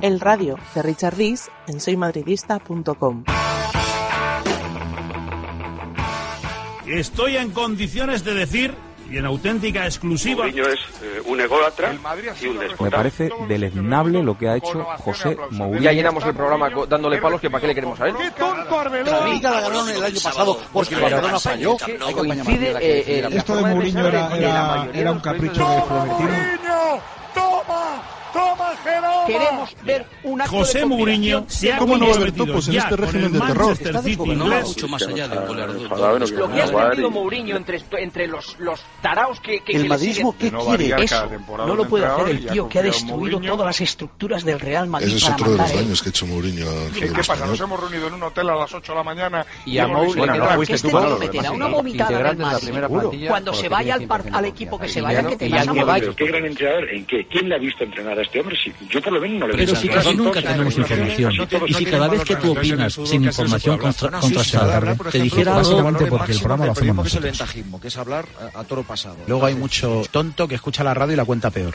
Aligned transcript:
El 0.00 0.20
radio 0.20 0.56
de 0.74 0.82
Richard 0.82 1.16
Rees 1.16 1.50
en 1.66 1.80
soymadridista.com. 1.80 3.24
Estoy 6.86 7.36
en 7.36 7.50
condiciones 7.50 8.24
de 8.24 8.34
decir, 8.34 8.74
y 9.10 9.18
en 9.18 9.26
auténtica 9.26 9.84
exclusiva, 9.84 10.44
Mourinho 10.44 10.68
es 10.68 10.78
eh, 11.02 11.20
un 11.26 11.40
ególatra 11.40 11.94
y 12.40 12.46
un 12.46 12.58
Me 12.58 12.64
déspota. 12.64 12.96
parece 12.96 13.30
deleznable 13.48 14.22
lo 14.22 14.38
que 14.38 14.48
ha 14.48 14.56
hecho 14.56 14.84
José 14.98 15.36
Mourinho. 15.50 15.82
Ya 15.82 15.92
llenamos 15.92 16.24
el 16.24 16.34
programa 16.34 16.70
dándole 16.88 17.18
palos 17.18 17.40
que 17.40 17.50
para 17.50 17.60
qué 17.62 17.66
le 17.66 17.74
queremos 17.74 18.00
a 18.00 18.06
él. 18.08 18.14
La 19.04 19.26
Liga 19.26 19.50
la 19.50 19.60
ganaron 19.62 19.88
el 19.90 20.02
año 20.04 20.20
pasado 20.22 20.58
porque 20.72 20.94
el 20.94 21.00
Barcelona 21.00 21.40
falló. 21.40 21.76
Coincide 22.14 22.70
eh, 22.80 23.18
eh, 23.18 23.28
Esto 23.32 23.56
de 23.56 23.62
Mourinho 23.62 24.06
era, 24.06 24.36
era, 24.36 24.88
era 24.94 25.10
de 25.10 25.16
un 25.16 25.20
capricho 25.20 25.68
de 25.68 25.82
Florentino. 25.82 27.17
Queremos 29.26 29.76
ver 29.84 30.06
un 30.24 30.40
acto 30.40 30.56
José 30.58 30.78
de 30.80 30.86
Mourinho 30.86 31.44
se 31.48 31.72
ha 31.72 31.78
¿Cómo 31.78 31.96
no 31.96 32.06
va 32.08 32.12
a 32.12 32.16
haber 32.16 32.32
topos 32.32 32.68
en 32.68 32.76
este 32.76 32.96
régimen 32.96 33.32
de 33.32 33.40
terror? 33.40 33.72
Está 33.72 34.02
desgobernado. 34.02 34.66
mucho 34.66 34.88
más 34.88 35.02
allá 35.06 35.28
de 35.28 35.38
un 35.38 35.46
goleador. 35.46 36.30
Lo 36.30 36.50
que 36.52 36.62
ha 36.62 36.94
y- 36.94 37.00
Mourinho 37.10 37.56
entre, 37.56 37.82
entre 37.98 38.26
los, 38.26 38.56
los 38.58 38.80
taraos 39.02 39.40
que, 39.40 39.60
que, 39.60 39.72
El 39.76 39.88
madridismo. 39.88 40.34
¿qué 40.38 40.50
quiere? 40.50 41.04
Eso 41.04 41.28
no 41.48 41.74
lo 41.74 41.88
puede 41.88 42.06
hacer 42.06 42.28
el 42.28 42.46
tío 42.46 42.68
que 42.68 42.78
ha 42.78 42.82
destruido 42.82 43.40
todas 43.40 43.66
las 43.66 43.80
estructuras 43.80 44.44
del 44.44 44.60
Real 44.60 44.86
Madrid 44.88 45.08
Ese 45.08 45.16
es 45.16 45.28
otro 45.30 45.50
de 45.52 45.56
los 45.58 45.74
daños 45.74 46.02
que 46.02 46.08
ha 46.08 46.10
hecho 46.10 46.26
Mourinho 46.26 46.66
¿Qué, 46.98 47.06
pasa? 47.26 47.46
Nos 47.46 47.60
hemos 47.60 47.80
reunido 47.80 48.08
en 48.08 48.14
un 48.14 48.22
hotel 48.22 48.50
a 48.50 48.54
las 48.56 48.72
8 48.72 48.92
de 48.92 48.96
la 48.98 49.02
mañana 49.04 49.46
Y 49.64 49.78
a 49.78 49.84
hemos 49.84 49.96
Mou 49.96 50.04
visto 50.06 50.26
le 50.26 50.66
que 50.66 50.72
este 50.74 50.88
tío 50.88 51.18
meterá 51.18 51.50
una 51.52 51.66
vomitada 51.66 52.10
del 52.10 52.18
de 52.36 52.42
la 52.42 52.46
Madrid. 52.50 52.64
primera 52.66 52.86
Seguro. 52.86 53.00
plantilla, 53.10 53.28
Cuando 53.28 53.54
se 53.54 53.68
vaya 53.68 53.94
al, 53.94 53.98
tiene 54.00 54.08
par- 54.08 54.24
100% 54.24 54.34
al 54.36 54.44
equipo 54.44 54.78
que 54.78 54.88
se 54.88 55.00
vaya, 55.00 55.22
ya 55.22 55.28
que 55.28 55.36
te 55.36 55.48
vas 55.48 55.68
a 55.68 55.72
morir. 55.72 56.14
¿Qué 56.16 56.26
gran 56.26 56.44
entrenador? 56.46 56.88
¿En 56.90 57.06
qué? 57.06 57.26
¿Quién 57.26 57.48
le 57.48 57.54
ha 57.54 57.58
visto 57.58 57.84
entrenar 57.84 58.17
a 58.20 58.22
este 58.22 58.40
hombre? 58.40 58.56
Sí, 58.62 58.72
yo 58.90 59.00
por 59.02 59.12
lo 59.12 59.20
menos 59.20 59.40
no 59.40 59.46
le 59.48 59.54
he 59.54 59.56
Pero 59.66 59.76
si 59.76 59.88
casi 59.88 60.14
nunca 60.16 60.42
tenemos 60.42 60.76
información. 60.76 61.32
Y 61.66 61.74
si 61.74 61.84
cada 61.84 62.08
vez 62.08 62.24
que 62.24 62.36
tú 62.36 62.52
opinas 62.52 62.92
sin 63.04 63.24
información 63.24 63.78
contra- 63.78 64.10
contrastada 64.20 64.96
te 65.10 65.20
dijera 65.20 65.56
algo... 65.56 65.68
Básicamente 65.70 66.06
porque 66.06 66.32
el 66.32 66.38
programa 66.38 66.66
lo 66.66 66.72
hacemos 66.72 67.06
es 67.06 67.14
el 67.14 67.22
ventajismo, 67.22 67.80
que 67.80 67.88
es 67.88 67.96
hablar 67.96 68.26
a, 68.54 68.60
a 68.60 68.64
toro 68.64 68.82
pasado. 68.82 69.16
Luego 69.26 69.46
hay 69.46 69.54
mucho 69.54 70.02
tonto 70.10 70.46
que 70.48 70.54
escucha 70.56 70.84
la 70.84 70.94
radio 70.94 71.14
y 71.14 71.16
la 71.16 71.24
cuenta 71.24 71.50
peor. 71.50 71.74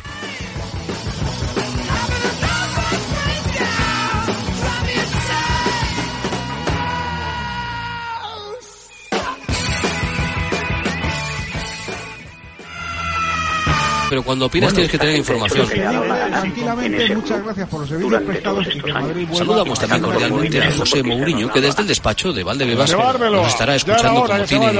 pero 14.14 14.22
cuando 14.22 14.46
opinas 14.46 14.72
bueno, 14.72 14.76
tienes 14.76 14.92
que 14.92 14.98
tener 15.00 15.16
información. 15.16 15.68
Tranquilamente, 15.68 17.16
muchas 17.16 17.44
gracias 17.44 17.68
por 17.68 17.80
los 17.80 17.90
servicios 17.90 18.22
prestados 18.22 18.68
y 18.68 18.80
que 18.80 18.94
Madrid 18.94 19.28
Saludamos 19.34 19.80
también 19.80 20.04
cordialmente 20.04 20.62
a 20.62 20.72
José 20.72 21.02
Mourinho, 21.02 21.52
que 21.52 21.60
desde 21.60 21.82
el 21.82 21.88
despacho 21.88 22.32
de 22.32 22.44
Valdebebas 22.44 22.96
nos 22.96 23.48
estará 23.48 23.74
escuchando 23.74 24.22
como 24.22 24.44
tiene. 24.44 24.72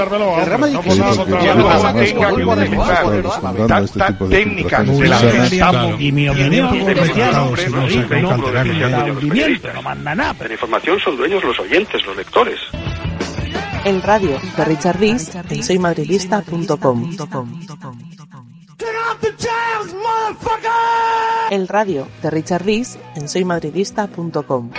La 10.44 10.52
información 10.52 11.00
son 11.00 11.16
dueños 11.16 11.42
los 11.42 11.58
oyentes, 11.58 12.06
los 12.06 12.16
lectores. 12.16 12.60
En 13.84 14.00
radio 14.00 14.38
de 14.56 14.64
Richard 14.64 15.00
Rees, 15.00 15.32
soymadridista.com. 15.60 17.10
El 21.50 21.68
radio 21.68 22.08
de 22.22 22.30
Richard 22.30 22.64
Rees 22.64 22.98
en 23.14 23.28
soymadridista.com. 23.28 24.70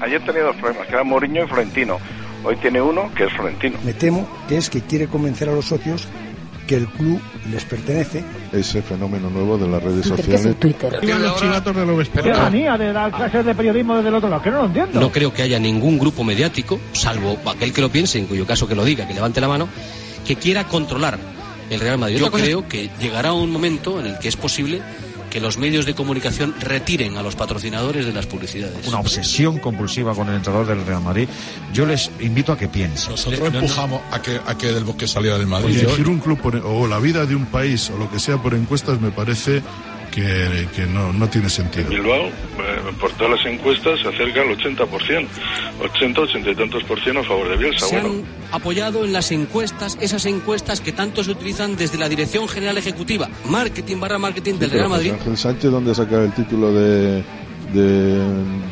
Ayer 0.00 0.24
tenía 0.24 0.42
dos 0.42 0.56
problemas, 0.56 0.86
que 0.86 0.92
eran 0.92 1.06
Mourinho 1.06 1.44
y 1.44 1.46
Florentino. 1.46 1.98
Hoy 2.44 2.56
tiene 2.56 2.82
uno 2.82 3.10
que 3.14 3.24
es 3.24 3.32
Florentino. 3.32 3.78
Me 3.84 3.94
temo 3.94 4.28
que 4.48 4.58
es 4.58 4.68
que 4.68 4.82
quiere 4.82 5.06
convencer 5.06 5.48
a 5.48 5.52
los 5.52 5.64
socios 5.64 6.08
que 6.66 6.76
el 6.76 6.86
club 6.86 7.20
les 7.50 7.64
pertenece. 7.64 8.24
Ese 8.52 8.82
fenómeno 8.82 9.30
nuevo 9.30 9.58
de 9.58 9.68
las 9.68 9.82
redes 9.82 10.02
Twitter, 10.02 10.24
¿qué 10.24 10.34
es 10.34 10.44
el 10.46 10.54
sociales. 10.54 11.00
Twitter? 11.00 11.20
los 11.20 11.40
chivatos 11.40 11.76
de 11.76 11.86
lo 11.86 11.96
vespertino. 11.96 12.78
de 12.78 12.92
dar 12.92 13.12
clases 13.12 13.44
de 13.44 13.54
periodismo 13.54 13.96
desde 13.96 14.08
el 14.08 14.14
otro 14.14 14.28
lado, 14.28 14.42
que 14.42 14.50
no 14.50 14.58
lo 14.58 14.66
entiendo. 14.66 15.00
No 15.00 15.10
creo 15.10 15.32
que 15.32 15.42
haya 15.42 15.58
ningún 15.58 15.98
grupo 15.98 16.24
mediático, 16.24 16.80
salvo 16.92 17.38
aquel 17.50 17.72
que 17.72 17.80
lo 17.80 17.90
piense, 17.90 18.18
en 18.18 18.26
cuyo 18.26 18.46
caso 18.46 18.66
que 18.66 18.74
lo 18.74 18.84
diga, 18.84 19.06
que 19.06 19.14
levante 19.14 19.40
la 19.40 19.48
mano, 19.48 19.68
que 20.26 20.36
quiera 20.36 20.64
controlar 20.64 21.18
el 21.70 21.80
Real 21.80 21.98
Madrid. 21.98 22.18
Yo 22.18 22.30
creo 22.30 22.68
que 22.68 22.90
llegará 23.00 23.32
un 23.32 23.50
momento 23.50 24.00
en 24.00 24.06
el 24.06 24.18
que 24.18 24.28
es 24.28 24.36
posible 24.36 24.80
que 25.34 25.40
los 25.40 25.58
medios 25.58 25.84
de 25.84 25.96
comunicación 25.96 26.54
retiren 26.60 27.16
a 27.16 27.22
los 27.24 27.34
patrocinadores 27.34 28.06
de 28.06 28.12
las 28.12 28.24
publicidades. 28.26 28.86
Una 28.86 29.00
obsesión 29.00 29.58
compulsiva 29.58 30.14
con 30.14 30.28
el 30.28 30.36
entrenador 30.36 30.64
del 30.68 30.86
Real 30.86 31.02
Madrid. 31.02 31.28
Yo 31.72 31.86
les 31.86 32.08
invito 32.20 32.52
a 32.52 32.56
que 32.56 32.68
piensen. 32.68 33.10
Nosotros 33.10 33.40
No, 33.40 33.50
no. 33.50 33.58
empujamos 33.58 34.00
a 34.12 34.22
que, 34.22 34.40
a 34.46 34.56
que 34.56 34.68
Del 34.72 34.84
Bosque 34.84 35.08
saliera 35.08 35.36
del 35.36 35.48
Madrid. 35.48 35.70
Pues 35.70 35.82
yo- 35.82 35.88
Elegir 35.88 36.08
un 36.08 36.20
club 36.20 36.38
por- 36.40 36.54
o 36.64 36.86
la 36.86 37.00
vida 37.00 37.26
de 37.26 37.34
un 37.34 37.46
país 37.46 37.90
o 37.90 37.98
lo 37.98 38.08
que 38.08 38.20
sea 38.20 38.40
por 38.40 38.54
encuestas 38.54 39.00
me 39.00 39.10
parece 39.10 39.60
que, 40.14 40.68
que 40.74 40.86
no, 40.86 41.12
no 41.12 41.28
tiene 41.28 41.50
sentido. 41.50 41.88
Bilbao, 41.88 42.30
por 43.00 43.10
todas 43.12 43.36
las 43.36 43.46
encuestas, 43.46 43.98
se 44.00 44.08
acerca 44.08 44.42
al 44.42 44.56
80%. 44.56 45.26
80, 45.80 46.20
80 46.20 46.50
y 46.50 46.54
tantos 46.54 46.84
por 46.84 47.00
ciento 47.00 47.20
a 47.20 47.24
favor 47.24 47.48
de 47.48 47.56
Bielsa. 47.56 47.86
Se 47.86 47.96
han 47.96 48.22
apoyado 48.52 49.04
en 49.04 49.12
las 49.12 49.32
encuestas, 49.32 49.98
esas 50.00 50.24
encuestas 50.26 50.80
que 50.80 50.92
tanto 50.92 51.24
se 51.24 51.32
utilizan 51.32 51.76
desde 51.76 51.98
la 51.98 52.08
Dirección 52.08 52.48
General 52.48 52.78
Ejecutiva, 52.78 53.28
marketing 53.46 53.98
barra 53.98 54.18
marketing 54.18 54.54
del 54.54 54.70
Real 54.70 54.88
Madrid. 54.88 55.12
Ángel 55.12 55.36
Sánchez, 55.36 55.70
¿dónde 55.70 55.94
saca 55.94 56.22
el 56.22 56.32
título 56.32 56.72
de, 56.72 57.24
de 57.74 58.22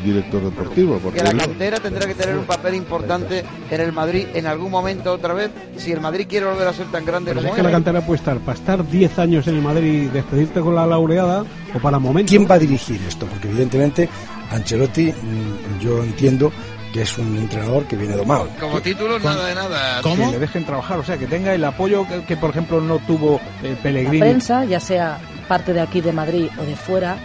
director 0.03 0.43
deportivo? 0.43 0.97
Porque 1.03 1.17
Que 1.19 1.23
la 1.25 1.31
él- 1.31 1.37
cantera 1.37 1.77
tendrá 1.79 2.07
que 2.07 2.15
tener 2.15 2.37
un 2.37 2.45
papel 2.45 2.75
importante 2.75 3.43
en 3.69 3.81
el 3.81 3.91
Madrid 3.91 4.27
en 4.33 4.47
algún 4.47 4.71
momento 4.71 5.11
otra 5.13 5.33
vez, 5.33 5.51
si 5.77 5.91
el 5.91 5.99
Madrid 6.01 6.25
quiere 6.27 6.45
volver 6.45 6.67
a 6.67 6.73
ser 6.73 6.87
tan 6.87 7.05
grande 7.05 7.31
Pero 7.31 7.41
como 7.41 7.53
es 7.53 7.55
que 7.57 7.63
la 7.63 7.69
es. 7.69 7.73
cantera 7.73 8.01
puede 8.05 8.17
estar 8.17 8.37
para 8.39 8.57
estar 8.57 8.87
10 8.89 9.19
años 9.19 9.47
en 9.47 9.55
el 9.55 9.61
Madrid 9.61 10.03
y 10.03 10.05
despedirte 10.07 10.61
con 10.61 10.75
la 10.75 10.87
laureada 10.87 11.43
o 11.75 11.79
para 11.79 11.99
momentos. 11.99 12.29
¿Quién 12.31 12.47
va 12.49 12.55
a 12.55 12.59
dirigir 12.59 12.99
esto? 13.07 13.25
Porque 13.25 13.47
evidentemente 13.49 14.09
Ancelotti, 14.51 15.11
mm, 15.11 15.79
yo 15.81 16.03
entiendo 16.03 16.51
que 16.93 17.01
es 17.01 17.17
un 17.17 17.35
entrenador 17.37 17.85
que 17.85 17.95
viene 17.95 18.15
domado. 18.15 18.47
Como 18.59 18.79
título, 18.79 19.17
nada 19.19 19.47
de 19.47 19.55
nada. 19.55 20.01
Que 20.03 20.15
le 20.15 20.37
dejen 20.37 20.63
trabajar, 20.63 20.99
o 20.99 21.03
sea, 21.03 21.17
que 21.17 21.25
tenga 21.25 21.53
el 21.55 21.63
apoyo 21.65 22.07
que, 22.07 22.23
que, 22.23 22.37
por 22.37 22.51
ejemplo, 22.51 22.79
no 22.81 22.99
tuvo 22.99 23.41
eh, 23.63 23.75
Pellegrini. 23.81 24.19
prensa, 24.19 24.63
ya 24.65 24.79
sea 24.79 25.17
parte 25.47 25.73
de 25.73 25.81
aquí 25.81 26.01
de 26.01 26.13
Madrid 26.13 26.49
o 26.61 26.63
de 26.63 26.75
fuera, 26.75 27.17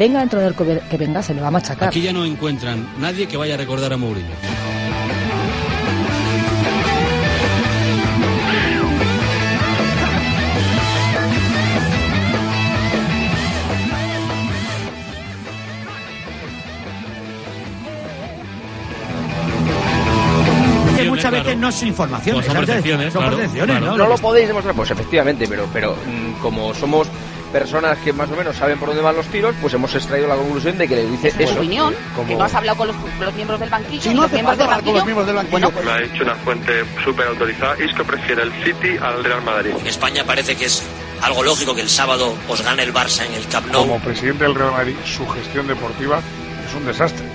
venga 0.00 0.20
dentro 0.20 0.40
del 0.40 0.54
que 0.54 0.96
venga, 0.96 1.22
se 1.22 1.34
le 1.34 1.42
va 1.42 1.48
a 1.48 1.50
machacar. 1.50 1.88
Aquí 1.90 2.00
ya 2.00 2.10
no 2.10 2.24
encuentran 2.24 2.88
nadie 2.98 3.28
que 3.28 3.36
vaya 3.36 3.52
a 3.52 3.58
recordar 3.58 3.92
a 3.92 3.98
Mourinho. 3.98 4.30
Que 20.96 21.08
muchas 21.10 21.30
veces 21.30 21.58
no 21.58 21.68
es 21.68 21.82
información, 21.82 22.36
Pues 22.36 22.46
son 22.46 22.56
percepciones, 22.56 23.12
son 23.12 23.22
claro, 23.22 23.36
percepciones, 23.36 23.76
claro. 23.76 23.92
¿no? 23.92 23.98
No 23.98 24.08
lo 24.08 24.16
podéis 24.16 24.48
demostrar, 24.48 24.74
pues 24.74 24.90
efectivamente, 24.90 25.46
pero, 25.46 25.68
pero 25.70 25.94
mm, 25.94 26.40
como 26.40 26.72
somos 26.74 27.06
personas 27.52 27.98
que 27.98 28.12
más 28.12 28.30
o 28.30 28.36
menos 28.36 28.56
saben 28.56 28.78
por 28.78 28.88
dónde 28.88 29.02
van 29.02 29.16
los 29.16 29.26
tiros, 29.26 29.54
pues 29.60 29.74
hemos 29.74 29.94
extraído 29.94 30.28
la 30.28 30.36
conclusión 30.36 30.78
de 30.78 30.86
que 30.88 30.96
le 30.96 31.06
dice 31.10 31.32
tu 31.32 31.42
eso. 31.42 31.54
opinión, 31.56 31.94
como- 32.14 32.28
que 32.28 32.34
no 32.36 32.44
has 32.44 32.54
hablado 32.54 32.78
con 32.78 32.88
los, 32.88 32.96
los 33.20 33.34
miembros 33.34 33.60
del 33.60 33.70
banquillo, 33.70 34.02
Si 34.02 34.10
y 34.10 34.14
no 34.14 34.22
los 34.22 34.32
miembros 34.32 34.56
del 34.58 34.66
hablar 34.66 34.80
con 34.84 34.94
los 34.94 34.94
banquillo, 34.94 35.04
miembros 35.04 35.26
del 35.26 35.36
banquillo. 35.36 35.52
bueno, 35.52 35.70
pues 35.70 35.84
Lo 35.84 35.92
ha 35.92 36.02
hecho 36.02 36.22
una 36.24 36.34
fuente 36.36 36.72
súper 37.04 37.26
autorizada. 37.26 37.74
Es 37.78 37.94
que 37.94 38.04
prefiere 38.04 38.42
el 38.42 38.52
City 38.64 38.96
al 39.02 39.24
Real 39.24 39.42
Madrid. 39.42 39.72
En 39.78 39.86
España 39.86 40.24
parece 40.24 40.56
que 40.56 40.66
es 40.66 40.82
algo 41.22 41.42
lógico 41.42 41.74
que 41.74 41.82
el 41.82 41.88
sábado 41.90 42.32
os 42.48 42.62
gane 42.62 42.82
el 42.82 42.94
Barça 42.94 43.26
en 43.26 43.34
el 43.34 43.46
Camp 43.48 43.66
Nou. 43.72 43.82
Como 43.82 43.98
presidente 44.00 44.44
del 44.44 44.54
Real 44.54 44.72
Madrid, 44.72 44.94
su 45.04 45.26
gestión 45.28 45.66
deportiva 45.66 46.20
es 46.68 46.74
un 46.74 46.86
desastre. 46.86 47.26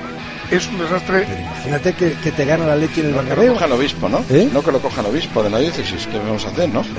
Es 0.52 0.68
un 0.68 0.78
desastre. 0.78 1.28
Imagínate 1.56 1.94
que, 1.94 2.14
que 2.14 2.32
te 2.32 2.46
gana 2.46 2.66
la 2.68 2.76
leche 2.76 3.02
en 3.02 3.08
el 3.08 3.12
No 3.14 3.18
que 3.18 3.24
lo 3.24 3.30
Bernabéu. 3.32 3.54
cojan 3.54 3.72
obispo, 3.72 4.10
¿no? 4.10 4.24
¿Eh? 4.30 4.48
No 4.54 4.62
que 4.64 4.72
lo 4.72 4.80
cojan 4.80 5.06
obispo 5.08 5.42
de 5.44 5.50
la 5.50 5.58
diócesis, 5.60 6.06
¿qué 6.08 6.18
vamos 6.20 6.46
a 6.46 6.50
hacer, 6.50 6.70
no? 6.70 6.86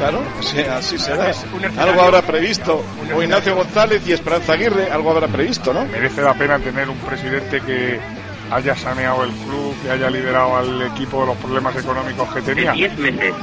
Claro, 0.00 0.22
sí, 0.40 0.60
así 0.60 0.98
será. 0.98 1.30
Algo 1.76 2.00
habrá 2.00 2.22
previsto. 2.22 2.82
O 3.14 3.22
Ignacio 3.22 3.54
González 3.54 4.02
y 4.06 4.12
Esperanza 4.12 4.54
Aguirre, 4.54 4.90
algo 4.90 5.10
habrá 5.10 5.28
previsto, 5.28 5.74
¿no? 5.74 5.84
Merece 5.84 6.22
la 6.22 6.32
pena 6.32 6.58
tener 6.58 6.88
un 6.88 6.96
presidente 6.96 7.60
que 7.60 8.00
haya 8.50 8.74
saneado 8.74 9.24
el 9.24 9.30
club, 9.30 9.74
que 9.82 9.90
haya 9.90 10.08
liderado 10.08 10.56
al 10.56 10.82
equipo 10.82 11.20
de 11.20 11.26
los 11.26 11.36
problemas 11.36 11.76
económicos 11.76 12.32
que 12.32 12.40
tenía. 12.40 12.70
En 12.70 12.78
10 12.78 12.98
meses 12.98 13.34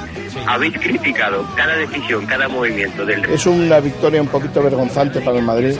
habéis 0.48 0.74
criticado 0.80 1.45
cada 1.56 1.75
decisión, 1.75 2.25
cada 2.25 2.48
movimiento 2.48 3.06
del 3.06 3.24
Es 3.25 3.45
una 3.45 3.80
victoria 3.80 4.19
un 4.19 4.27
poquito 4.27 4.63
vergonzante 4.63 5.21
para 5.21 5.38
el 5.38 5.45
Madrid, 5.45 5.75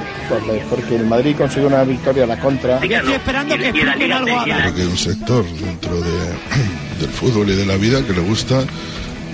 porque, 0.70 0.96
el 0.96 1.08
Madrid 1.08 1.36
consiguió 1.36 1.70
una 1.70 1.84
victoria 1.86 2.26
a 2.26 2.28
la 2.28 2.40
contra. 2.40 2.76
Estoy 2.76 3.14
esperando 3.14 3.58
que 3.58 3.70
expliquen 3.70 4.12
algo 4.12 4.40
a 4.40 4.44
Creo 4.44 4.76
que 4.76 4.82
hay 4.82 4.88
un 4.88 4.98
sector 4.98 5.44
dentro 5.44 6.02
de, 6.02 6.12
del 7.00 7.10
fútbol 7.10 7.50
y 7.50 7.56
de 7.56 7.66
la 7.66 7.78
vida 7.78 8.06
que 8.06 8.14
le 8.14 8.22
gusta 8.22 8.64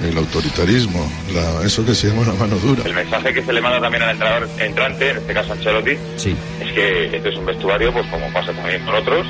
el 0.04 0.18
autoritarismo, 0.18 1.10
la- 1.34 1.66
eso 1.66 1.86
que 1.86 1.94
se 1.96 2.08
llama 2.08 2.22
una 2.22 2.34
mano 2.34 2.56
dura. 2.58 2.84
El 2.86 2.94
mensaje 2.94 3.34
que 3.34 3.44
se 3.44 3.54
le 3.54 3.62
manda 3.62 3.80
también 3.82 4.04
al 4.04 4.12
entrenador 4.12 4.50
entrante, 4.60 5.10
en 5.12 5.18
este 5.18 5.34
caso 5.34 5.54
Ancelotti, 5.54 5.98
Sí. 6.18 6.36
es 6.60 6.72
que 6.74 7.16
este 7.16 7.30
es 7.30 7.36
un 7.38 7.46
vestuario, 7.46 7.92
pues 7.94 8.06
como 8.08 8.32
pasa 8.34 8.52
también 8.54 8.84
con 8.86 8.96
otros, 8.96 9.26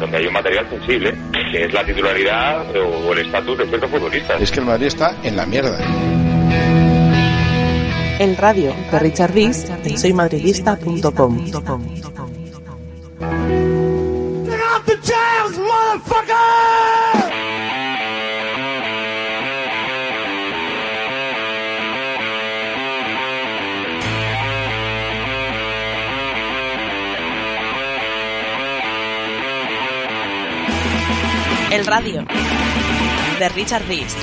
donde 0.00 0.16
hay 0.18 0.26
un 0.26 0.32
material 0.32 0.68
sensible, 0.70 1.14
que 1.52 1.64
es 1.64 1.72
la 1.72 1.84
titularidad 1.84 2.64
o 2.76 3.12
el 3.12 3.18
estatus 3.26 3.58
de 3.58 3.66
ciertos 3.68 3.90
futbolistas. 3.90 4.40
Es 4.42 4.50
que 4.50 4.60
el 4.60 4.66
Madrid 4.66 4.86
está 4.86 5.16
en 5.22 5.36
la 5.36 5.46
mierda. 5.46 5.78
El 8.18 8.36
radio 8.36 8.74
de 8.92 8.98
Richard 9.00 9.32
Rees 9.34 9.66
en 9.84 9.98
soymadridista.com. 9.98 11.44
El 31.74 31.84
radio 31.86 32.24
de 33.40 33.48
Richard 33.48 33.84
Rees. 33.88 34.16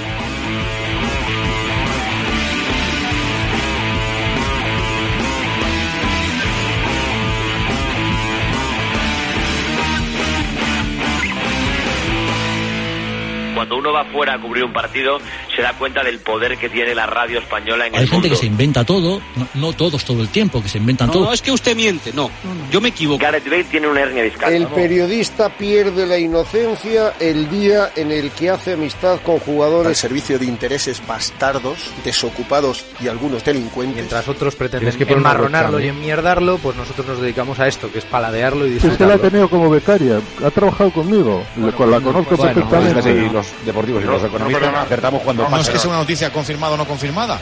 Cuando 13.54 13.77
uno 13.77 13.92
va 13.92 14.06
fuera 14.06 14.36
a 14.36 14.39
cubrir 14.39 14.63
un 14.63 14.71
partido, 14.71 15.19
se 15.61 15.67
da 15.67 15.73
cuenta 15.77 16.03
del 16.03 16.19
poder 16.19 16.57
que 16.57 16.69
tiene 16.69 16.95
la 16.95 17.05
radio 17.05 17.37
española 17.39 17.85
en 17.85 17.93
Hay 17.95 18.01
el 18.03 18.09
gente 18.09 18.15
mundo. 18.15 18.29
que 18.29 18.35
se 18.35 18.45
inventa 18.47 18.83
todo, 18.83 19.21
no, 19.35 19.47
no 19.53 19.73
todos 19.73 20.03
todo 20.03 20.21
el 20.23 20.29
tiempo, 20.29 20.61
que 20.63 20.69
se 20.69 20.79
inventan 20.79 21.07
No, 21.07 21.13
todo. 21.13 21.25
no, 21.25 21.33
es 21.33 21.41
que 21.43 21.51
usted 21.51 21.75
miente, 21.75 22.11
no. 22.13 22.31
Yo 22.71 22.81
me 22.81 22.89
equivoco. 22.89 23.21
Gareth 23.21 23.45
Bale 23.45 23.63
tiene 23.65 23.87
una 23.87 24.01
hernia 24.01 24.23
discal. 24.23 24.51
El 24.53 24.65
periodista 24.67 25.49
pierde 25.49 26.07
la 26.07 26.17
inocencia 26.17 27.13
el 27.19 27.47
día 27.51 27.91
en 27.95 28.11
el 28.11 28.31
que 28.31 28.49
hace 28.49 28.73
amistad 28.73 29.19
con 29.21 29.35
Al 29.35 29.41
jugadores. 29.41 29.97
servicio 29.97 30.39
de 30.39 30.45
intereses 30.45 31.01
bastardos, 31.05 31.77
desocupados 32.03 32.83
y 32.99 33.07
algunos 33.07 33.43
delincuentes. 33.43 33.95
Mientras 33.95 34.27
otros 34.27 34.55
pretenden 34.55 34.97
que 34.97 35.03
enmarronarlo 35.13 35.79
y 35.79 35.87
enmierdarlo, 35.89 36.57
pues 36.57 36.75
nosotros 36.75 37.05
nos 37.05 37.21
dedicamos 37.21 37.59
a 37.59 37.67
esto, 37.67 37.91
que 37.91 37.99
es 37.99 38.05
paladearlo 38.05 38.65
y 38.65 38.79
Si 38.79 38.87
usted 38.87 38.87
la 38.87 38.89
ha 38.89 39.17
disfrutarlo. 39.17 39.29
tenido 39.29 39.49
como 39.49 39.69
becaria, 39.69 40.19
ha 40.43 40.49
trabajado 40.49 40.89
conmigo, 40.91 41.43
la 41.57 41.71
conozco 41.71 42.35
bueno, 42.35 42.53
perfectamente. 42.55 43.01
bueno, 43.13 43.33
los 43.33 43.47
deportivos 43.65 44.03
y 44.03 44.07
los 44.07 44.23
economistas 44.23 44.75
acertamos 44.75 45.21
cuando 45.21 45.43
no 45.57 45.62
es 45.63 45.69
que 45.69 45.80
sea 45.80 45.89
una 45.89 46.00
noticia 46.00 46.31
confirmada 46.31 46.74
o 46.74 46.77
no 46.77 46.86
confirmada, 46.86 47.39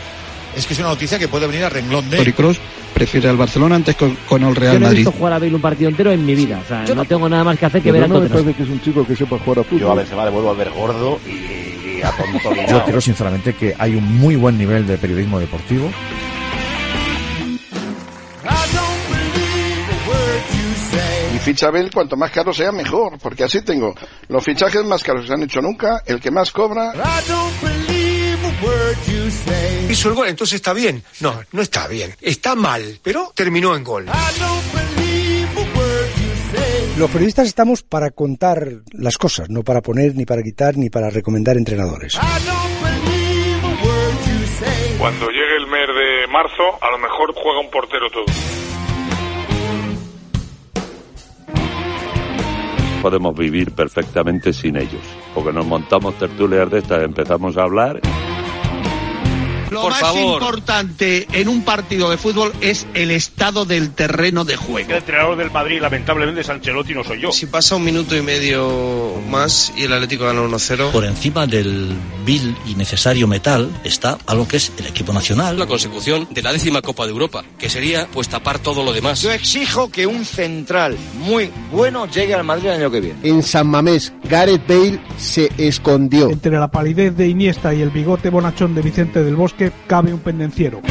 es 0.56 0.66
que 0.66 0.74
es 0.74 0.80
una 0.80 0.90
noticia 0.90 1.18
que 1.20 1.28
puede 1.28 1.48
venir 1.48 1.64
a 1.64 1.70
renglón 1.70 2.10
de... 2.10 2.18
Toni 2.18 2.32
Kroos 2.34 2.60
prefiere 2.94 3.30
al 3.30 3.38
Barcelona 3.38 3.76
antes 3.76 3.96
con, 3.96 4.16
con 4.28 4.44
el 4.44 4.56
Real 4.56 4.74
Yo 4.74 4.80
no 4.80 4.86
he 4.86 4.90
Madrid. 4.90 4.98
visto 5.06 5.12
jugar 5.12 5.34
a 5.34 5.40
Bale 5.40 5.56
un 5.56 5.62
partido 5.62 5.90
entero 5.90 6.12
en 6.12 6.26
mi 6.26 6.36
vida. 6.36 6.60
O 6.64 6.68
sea, 6.68 6.84
no 6.96 7.06
tengo 7.06 7.30
nada 7.30 7.44
más 7.44 7.58
que 7.58 7.66
hacer 7.66 7.82
que 7.82 7.92
ver 7.92 8.04
a 8.04 8.08
no 8.08 8.20
me 8.20 8.28
parece 8.30 8.54
que 8.54 8.64
es 8.64 8.70
un 8.70 8.82
chico 8.82 9.06
que 9.06 9.16
sepa 9.16 9.38
jugar 9.40 9.60
a 9.60 9.64
fútbol. 9.64 9.80
Yo 9.80 9.92
a 9.92 9.96
Benzema 9.96 10.26
le 10.26 10.32
vuelvo 10.32 10.50
a 10.50 10.54
ver 10.54 10.70
gordo 10.72 11.20
y, 11.26 11.98
y 12.00 12.02
atontolinado. 12.04 12.80
Yo 12.80 12.86
creo 12.86 13.00
sinceramente 13.02 13.54
que 13.54 13.76
hay 13.78 13.96
un 13.96 14.18
muy 14.20 14.36
buen 14.36 14.58
nivel 14.58 14.86
de 14.88 14.98
periodismo 14.98 15.40
deportivo. 15.40 15.90
Y 21.36 21.38
ficha 21.40 21.70
Bell, 21.72 21.92
cuanto 21.94 22.18
más 22.18 22.32
caro 22.32 22.54
sea, 22.54 22.72
mejor, 22.72 23.18
porque 23.20 23.44
así 23.44 23.62
tengo 23.62 23.94
los 24.28 24.44
fichajes 24.44 24.84
más 24.84 25.04
caros 25.04 25.22
que 25.22 25.28
se 25.28 25.34
han 25.34 25.44
hecho 25.44 25.62
nunca, 25.62 26.02
el 26.06 26.20
que 26.20 26.32
más 26.32 26.52
cobra. 26.52 26.92
Hizo 29.90 30.10
el 30.10 30.16
gol, 30.16 30.28
entonces 30.28 30.56
está 30.56 30.74
bien. 30.74 31.04
No, 31.20 31.42
no 31.52 31.62
está 31.62 31.88
bien. 31.88 32.16
Está 32.22 32.56
mal, 32.56 33.00
pero 33.02 33.32
terminó 33.36 33.76
en 33.76 33.84
gol. 33.84 34.06
Los 36.98 37.10
periodistas 37.12 37.48
estamos 37.48 37.84
para 37.84 38.12
contar 38.12 38.68
las 38.92 39.18
cosas, 39.18 39.50
no 39.50 39.64
para 39.64 39.82
poner, 39.82 40.16
ni 40.16 40.26
para 40.26 40.44
quitar, 40.44 40.78
ni 40.78 40.90
para 40.90 41.10
recomendar 41.10 41.58
entrenadores. 41.58 42.20
Cuando 44.98 45.28
llegue 45.30 45.56
el 45.58 45.68
mes 45.68 45.88
de 45.88 46.28
marzo, 46.28 46.78
a 46.82 46.92
lo 46.92 46.98
mejor 46.98 47.34
juega 47.34 47.60
un 47.62 47.72
portero 47.72 48.10
todo. 48.10 48.26
podemos 53.02 53.36
vivir 53.36 53.72
perfectamente 53.72 54.54
sin 54.54 54.76
ellos. 54.76 55.02
Porque 55.34 55.54
nos 55.54 55.66
montamos 55.66 56.16
tertulias 56.16 56.70
de 56.70 56.80
estas, 56.80 57.04
empezamos 57.04 57.58
a 57.58 57.64
hablar. 57.64 58.00
Lo 59.70 59.82
Por 59.82 59.92
más 59.92 60.02
favor. 60.02 60.42
importante 60.42 61.28
en 61.32 61.48
un 61.48 61.64
partido 61.64 62.10
de 62.10 62.18
fútbol 62.18 62.52
es 62.62 62.88
el 62.94 63.12
estado 63.12 63.66
del 63.66 63.92
terreno 63.92 64.46
de 64.46 64.56
juego. 64.56 64.90
El 64.90 64.98
entrenador 64.98 65.38
del 65.38 65.52
Madrid, 65.52 65.80
lamentablemente, 65.82 66.42
es 66.42 66.50
Ancelotti, 66.50 66.94
no 66.94 67.04
soy 67.04 67.22
yo. 67.22 67.32
Si 67.32 67.46
pasa 67.46 67.76
un 67.76 67.84
minuto 67.84 68.16
y 68.16 68.22
medio 68.22 69.16
más 69.30 69.72
y 69.78 69.84
el 69.84 69.94
Atlético 69.94 70.26
gana 70.26 70.42
1-0. 70.42 70.92
Por 70.92 71.06
encima 71.06 71.46
del 71.46 71.90
vil 72.26 72.56
y 72.66 72.76
necesario 72.76 73.28
metal 73.28 73.70
está 73.84 74.18
algo 74.26 74.48
que 74.48 74.58
es 74.58 74.72
el 74.78 74.88
equipo 74.88 75.14
nacional. 75.14 75.58
La 75.60 75.68
consecución 75.68 76.28
de 76.32 76.42
la 76.42 76.52
décima 76.52 76.82
Copa 76.82 77.06
de 77.06 77.12
Europa, 77.12 77.44
que 77.58 77.70
sería 77.70 78.08
pues 78.12 78.28
tapar 78.30 78.60
todo 78.60 78.84
lo 78.84 78.92
demás. 78.92 79.22
Yo 79.22 79.32
exijo 79.32 79.90
que 79.92 80.08
un 80.08 80.26
central 80.26 80.98
muy 81.16 81.52
bueno 81.72 82.08
llegue 82.08 82.34
al 82.34 82.44
Madrid 82.44 82.68
el 82.68 82.82
año 82.82 82.92
que 82.92 83.02
viene. 83.02 83.20
En 83.24 83.44
San 83.44 83.68
Mamés, 83.68 84.14
Gareth 84.24 84.68
Bale 84.68 85.00
se 85.18 85.50
escondió. 85.58 86.30
Entre 86.30 86.52
la 86.52 86.70
palidez 86.70 87.16
de 87.16 87.28
Iniesta 87.28 87.74
y 87.74 87.82
el 87.82 87.90
bigote 87.90 88.30
bonachón 88.30 88.74
de 88.76 88.82
Vicente 88.82 89.24
del 89.24 89.36
Bosque 89.36 89.59
cabe 89.88 90.14
un 90.14 90.20
pendenciero. 90.20 90.82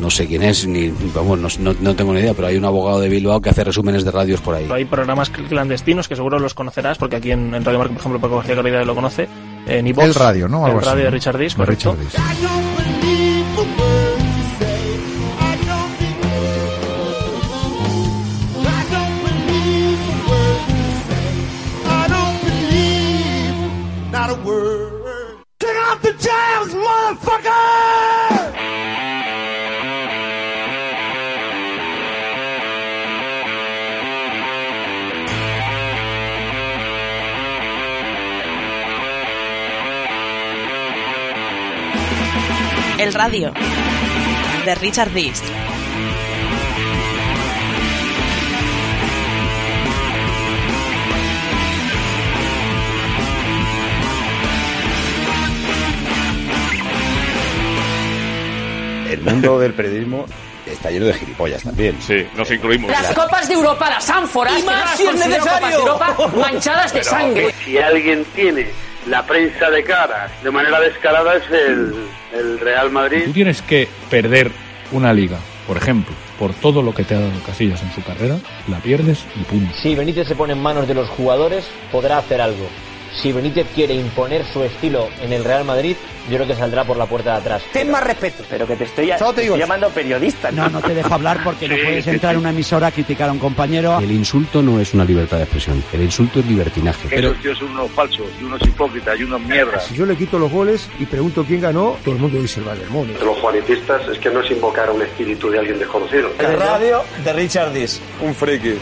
No 0.00 0.10
sé 0.10 0.26
quién 0.26 0.42
es, 0.42 0.66
ni 0.66 0.92
vamos, 1.14 1.38
no, 1.38 1.48
no- 1.72 1.78
no 1.80 1.94
tengo 1.94 2.12
ni 2.12 2.18
idea, 2.18 2.34
pero 2.34 2.48
hay 2.48 2.56
un 2.56 2.64
abogado 2.64 2.98
de 2.98 3.08
Bilbao 3.08 3.40
que 3.40 3.50
hace 3.50 3.62
resúmenes 3.62 4.04
de 4.04 4.10
radios 4.10 4.40
por 4.40 4.56
ahí. 4.56 4.66
Hay 4.72 4.84
programas 4.84 5.32
cl- 5.32 5.46
clandestinos 5.48 6.08
que 6.08 6.16
seguro 6.16 6.40
los 6.40 6.54
conocerás, 6.54 6.98
porque 6.98 7.14
aquí 7.16 7.30
en, 7.30 7.54
en 7.54 7.64
Radio 7.64 7.78
Marca, 7.78 7.92
por 7.94 8.00
ejemplo, 8.00 8.20
Paco 8.20 8.36
García 8.38 8.56
Caridad 8.56 8.84
lo 8.84 8.96
conoce. 8.96 9.28
En 9.66 9.86
iVox, 9.86 10.06
El 10.08 10.14
radio, 10.14 10.48
¿no? 10.48 10.66
Algo 10.66 10.80
el 10.80 10.84
radio 10.84 11.04
de 11.04 11.10
Richard 11.12 11.38
Dis, 11.38 11.54
correcto. 11.54 11.96
Richard 11.96 12.20
El 43.12 43.18
radio 43.18 43.52
de 44.64 44.74
Richard 44.76 45.12
Rees. 45.12 45.42
El 59.10 59.20
mundo 59.20 59.58
del 59.58 59.74
periodismo 59.74 60.24
está 60.64 60.90
lleno 60.90 61.04
de 61.04 61.12
gilipollas 61.12 61.62
también. 61.62 62.00
Sí, 62.00 62.26
nos 62.34 62.50
incluimos. 62.50 62.90
Las 62.90 63.14
copas 63.14 63.46
de 63.46 63.52
Europa, 63.52 63.90
las 63.90 64.08
ánforas, 64.08 64.58
Y 64.58 64.62
más 64.62 64.96
si 64.96 65.02
es 65.02 65.10
considero 65.10 65.44
copas 65.44 65.60
de 65.60 65.66
necesario. 65.66 65.86
Europa 65.86 66.28
manchadas 66.38 66.92
de 66.94 67.00
Pero 67.00 67.10
sangre. 67.10 67.54
Si 67.62 67.76
alguien 67.76 68.24
tiene 68.34 68.70
la 69.06 69.26
prensa 69.26 69.68
de 69.68 69.84
cara 69.84 70.30
de 70.42 70.50
manera 70.50 70.80
descarada 70.80 71.36
es 71.36 71.50
el, 71.50 72.01
el 72.32 72.58
Real 72.58 72.90
Madrid. 72.90 73.22
Tú 73.26 73.32
tienes 73.32 73.62
que 73.62 73.88
perder 74.10 74.50
una 74.90 75.12
liga, 75.12 75.38
por 75.66 75.76
ejemplo, 75.76 76.14
por 76.38 76.52
todo 76.54 76.82
lo 76.82 76.94
que 76.94 77.04
te 77.04 77.14
ha 77.14 77.20
dado 77.20 77.40
Casillas 77.44 77.82
en 77.82 77.92
su 77.92 78.02
carrera, 78.02 78.38
la 78.68 78.78
pierdes 78.78 79.24
y 79.36 79.44
punto. 79.44 79.74
Si 79.74 79.94
Benítez 79.94 80.28
se 80.28 80.34
pone 80.34 80.52
en 80.52 80.60
manos 80.60 80.86
de 80.88 80.94
los 80.94 81.08
jugadores, 81.08 81.66
podrá 81.90 82.18
hacer 82.18 82.40
algo. 82.40 82.68
Si 83.14 83.32
Benítez 83.32 83.66
quiere 83.74 83.94
imponer 83.94 84.44
su 84.44 84.62
estilo 84.62 85.08
en 85.20 85.32
el 85.32 85.44
Real 85.44 85.64
Madrid, 85.64 85.96
yo 86.30 86.36
creo 86.36 86.46
que 86.46 86.54
saldrá 86.54 86.84
por 86.84 86.96
la 86.96 87.06
puerta 87.06 87.32
de 87.32 87.38
atrás. 87.38 87.62
Ten 87.72 87.90
más 87.90 88.04
respeto. 88.04 88.44
Pero 88.48 88.66
que 88.66 88.76
te 88.76 88.84
estoy, 88.84 89.12
te 89.34 89.58
llamando 89.58 89.88
periodista. 89.90 90.50
No, 90.50 90.68
no 90.68 90.80
te 90.80 90.94
dejo 90.94 91.12
hablar 91.12 91.42
porque 91.44 91.68
no 91.68 91.74
puedes 91.74 92.06
entrar 92.06 92.34
en 92.34 92.40
una 92.40 92.50
emisora 92.50 92.88
a 92.88 92.90
criticar 92.90 93.28
a 93.28 93.32
un 93.32 93.38
compañero. 93.38 93.98
El 93.98 94.12
insulto 94.12 94.62
no 94.62 94.80
es 94.80 94.94
una 94.94 95.04
libertad 95.04 95.38
de 95.38 95.44
expresión, 95.44 95.82
el 95.92 96.02
insulto 96.02 96.40
es 96.40 96.46
libertinaje. 96.46 97.14
Estos 97.14 97.36
tíos 97.40 97.58
son 97.58 97.70
unos 97.70 97.90
falsos, 97.90 98.26
y 98.40 98.44
unos 98.44 98.62
hipócritas, 98.62 99.18
y 99.18 99.24
unos 99.24 99.40
mierdas. 99.40 99.84
Si 99.84 99.94
yo 99.94 100.06
le 100.06 100.16
quito 100.16 100.38
los 100.38 100.50
goles 100.50 100.88
y 100.98 101.06
pregunto 101.06 101.44
quién 101.44 101.60
ganó, 101.60 101.96
todo 102.04 102.14
el 102.14 102.20
mundo 102.20 102.40
dice 102.40 102.60
el 102.60 102.66
Bayern 102.66 102.92
Múnich. 102.92 103.20
Los 103.20 103.38
juanitistas 103.38 104.08
es 104.08 104.18
que 104.18 104.30
no 104.30 104.40
es 104.40 104.50
invocar 104.50 104.90
un 104.90 105.02
espíritu 105.02 105.50
de 105.50 105.58
alguien 105.58 105.78
desconocido. 105.78 106.30
El 106.38 106.58
radio 106.58 107.02
de 107.24 107.32
Richard 107.32 107.72
Dis. 107.72 108.00
Un 108.20 108.34
friki. 108.34 108.74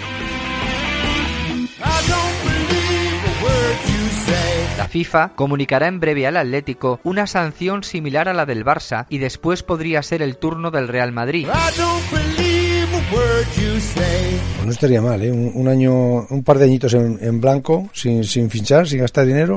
La 4.76 4.88
FIFA 4.88 5.32
comunicará 5.34 5.86
en 5.88 6.00
breve 6.00 6.26
al 6.26 6.36
Atlético 6.36 7.00
una 7.04 7.26
sanción 7.26 7.84
similar 7.84 8.28
a 8.28 8.34
la 8.34 8.46
del 8.46 8.64
Barça 8.64 9.06
y 9.08 9.18
después 9.18 9.62
podría 9.62 10.02
ser 10.02 10.22
el 10.22 10.36
turno 10.38 10.70
del 10.70 10.88
Real 10.88 11.12
Madrid. 11.12 11.46
Pues 14.56 14.66
no 14.66 14.70
estaría 14.72 15.02
mal, 15.02 15.22
¿eh? 15.22 15.30
Un, 15.30 15.52
un 15.54 15.68
año, 15.68 15.92
un 15.94 16.42
par 16.44 16.58
de 16.58 16.64
añitos 16.64 16.94
en, 16.94 17.18
en 17.20 17.40
blanco, 17.40 17.88
sin, 17.92 18.24
sin 18.24 18.48
fichar, 18.50 18.88
sin 18.88 19.00
gastar 19.00 19.26
dinero. 19.26 19.56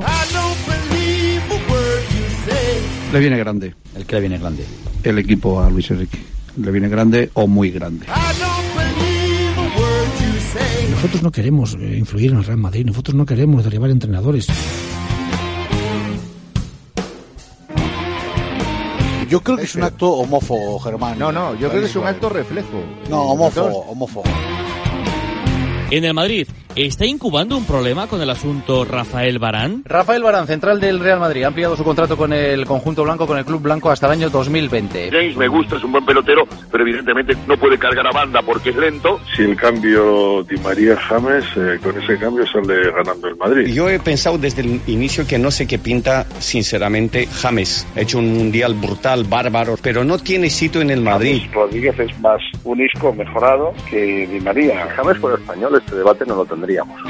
Le 3.12 3.20
viene 3.20 3.38
grande. 3.38 3.75
El 3.96 4.05
que 4.05 4.15
le 4.15 4.22
viene 4.22 4.38
grande. 4.39 4.65
El 5.03 5.20
equipo 5.20 5.62
a 5.62 5.70
Luis 5.70 5.89
Enrique. 5.91 6.20
Le 6.58 6.72
viene 6.72 6.89
grande 6.89 7.29
o 7.34 7.48
muy 7.48 7.70
grande. 7.72 8.05
Nosotros 10.91 11.24
no 11.24 11.32
queremos 11.32 11.75
eh, 11.79 11.98
influir 11.98 12.32
en 12.32 12.38
el 12.38 12.43
Real 12.46 12.58
Madrid, 12.60 12.86
nosotros 12.86 13.15
no 13.15 13.25
queremos 13.25 13.63
derribar 13.63 13.89
entrenadores. 13.89 14.48
Yo 19.34 19.42
creo 19.42 19.58
que 19.58 19.63
es 19.63 19.74
un 19.74 19.82
acto 19.82 20.12
homófobo, 20.12 20.78
Germán. 20.78 21.18
No, 21.18 21.32
no, 21.32 21.56
yo 21.56 21.68
creo 21.68 21.82
que 21.82 21.88
es 21.88 21.96
un 21.96 22.06
acto 22.06 22.30
reflejo. 22.30 22.84
No, 23.10 23.32
homófobo, 23.32 23.80
homófobo. 23.90 24.25
En 25.90 26.04
el 26.04 26.13
Madrid, 26.13 26.48
¿está 26.75 27.06
incubando 27.06 27.58
un 27.58 27.65
problema 27.65 28.08
con 28.08 28.22
el 28.22 28.30
asunto 28.30 28.86
Rafael 28.86 29.39
Barán? 29.39 29.84
Rafael 29.86 30.24
Barán, 30.24 30.48
central 30.48 30.80
del 30.80 31.00
Real 31.00 31.20
Madrid, 31.20 31.44
ha 31.44 31.48
ampliado 31.48 31.75
su 31.75 31.84
contrato 31.84 32.18
con 32.18 32.34
el 32.34 32.65
conjunto 32.65 33.03
blanco, 33.03 33.27
con 33.27 33.38
el 33.38 33.46
club 33.46 33.62
blanco 33.62 33.89
hasta 33.89 34.08
el 34.08 34.13
año 34.13 34.30
2020. 34.30 35.12
James 35.12 35.38
me 35.38 35.48
gusta, 35.48 35.77
es 35.77 35.84
un 35.84 35.92
buen 35.92 36.06
pelotero, 36.06 36.48
pero 36.72 36.84
evidentemente 36.84 37.36
no 37.48 37.58
puede 37.58 37.77
cargar 37.77 38.08
a 38.08 38.12
banda 38.12 38.42
porque 38.42 38.72
es 38.72 38.75
lento. 38.75 39.20
Si 39.36 39.44
el 39.44 39.56
cambio 39.56 40.44
Di 40.44 40.58
María 40.58 40.96
James, 40.98 41.46
eh, 41.56 41.80
con 41.82 42.01
ese 42.01 42.18
cambio 42.18 42.46
sale 42.48 42.92
ganando 42.92 43.27
el 43.27 43.36
Madrid. 43.36 43.68
Yo 43.74 43.89
he 43.89 44.00
pensado 44.00 44.38
desde 44.38 44.62
el 44.62 44.82
inicio 44.88 45.27
que 45.27 45.38
no 45.38 45.51
sé 45.51 45.68
qué 45.68 45.80
pinta, 45.80 46.25
sinceramente, 46.39 47.27
James. 47.27 47.88
Ha 47.96 48.01
hecho 48.01 48.20
un 48.20 48.34
mundial 48.34 48.74
brutal, 48.74 49.24
bárbaro, 49.25 49.75
pero 49.82 50.03
no 50.03 50.18
tiene 50.18 50.50
sitio 50.50 50.82
en 50.82 50.89
el 50.89 51.01
Madrid. 51.01 51.44
Rodríguez 51.53 52.00
es 52.00 52.20
más 52.20 52.42
un 52.63 52.82
isco 52.82 53.13
mejorado 53.13 53.74
que 53.89 54.27
Di 54.27 54.39
María. 54.39 54.88
James 54.96 55.20
por 55.20 55.39
español, 55.39 55.75
este 55.75 55.96
debate 55.96 56.25
no 56.25 56.36
lo 56.36 56.46
tendríamos. 56.63 57.01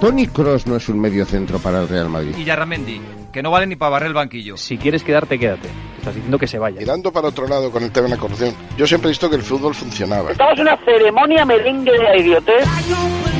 Tony 0.00 0.26
Cross 0.26 0.66
no 0.66 0.76
es 0.76 0.88
un 0.88 1.00
medio 1.00 1.24
centro 1.24 1.58
para 1.58 1.80
el 1.80 1.88
Real 1.88 2.08
Madrid. 2.08 2.34
Y 2.36 2.44
Yarramendi, 2.44 3.00
que 3.32 3.42
no 3.42 3.50
vale 3.50 3.66
ni 3.66 3.76
para 3.76 3.90
barrer 3.90 4.08
el 4.08 4.14
banquillo. 4.14 4.56
Si 4.56 4.76
quieres 4.76 5.04
quedarte, 5.04 5.38
quédate. 5.38 5.68
Estás 5.98 6.14
diciendo 6.14 6.38
que 6.38 6.48
se 6.48 6.58
vaya. 6.58 6.80
Mirando 6.80 7.12
para 7.12 7.28
otro 7.28 7.46
lado 7.46 7.70
con 7.70 7.84
el 7.84 7.92
tema 7.92 8.08
de 8.08 8.14
la 8.14 8.20
corrupción, 8.20 8.52
yo 8.76 8.86
siempre 8.86 9.08
he 9.08 9.12
visto 9.12 9.30
que 9.30 9.36
el 9.36 9.42
fútbol 9.42 9.74
funcionaba. 9.74 10.32
Estamos 10.32 10.58
en 10.58 10.62
una 10.62 10.76
ceremonia 10.84 11.44
merengue 11.44 11.92
de 11.92 12.18
idiotez. 12.18 13.31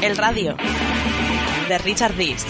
El 0.00 0.16
radio 0.16 0.56
de 1.68 1.78
Richard 1.78 2.16
Rees. 2.16 2.46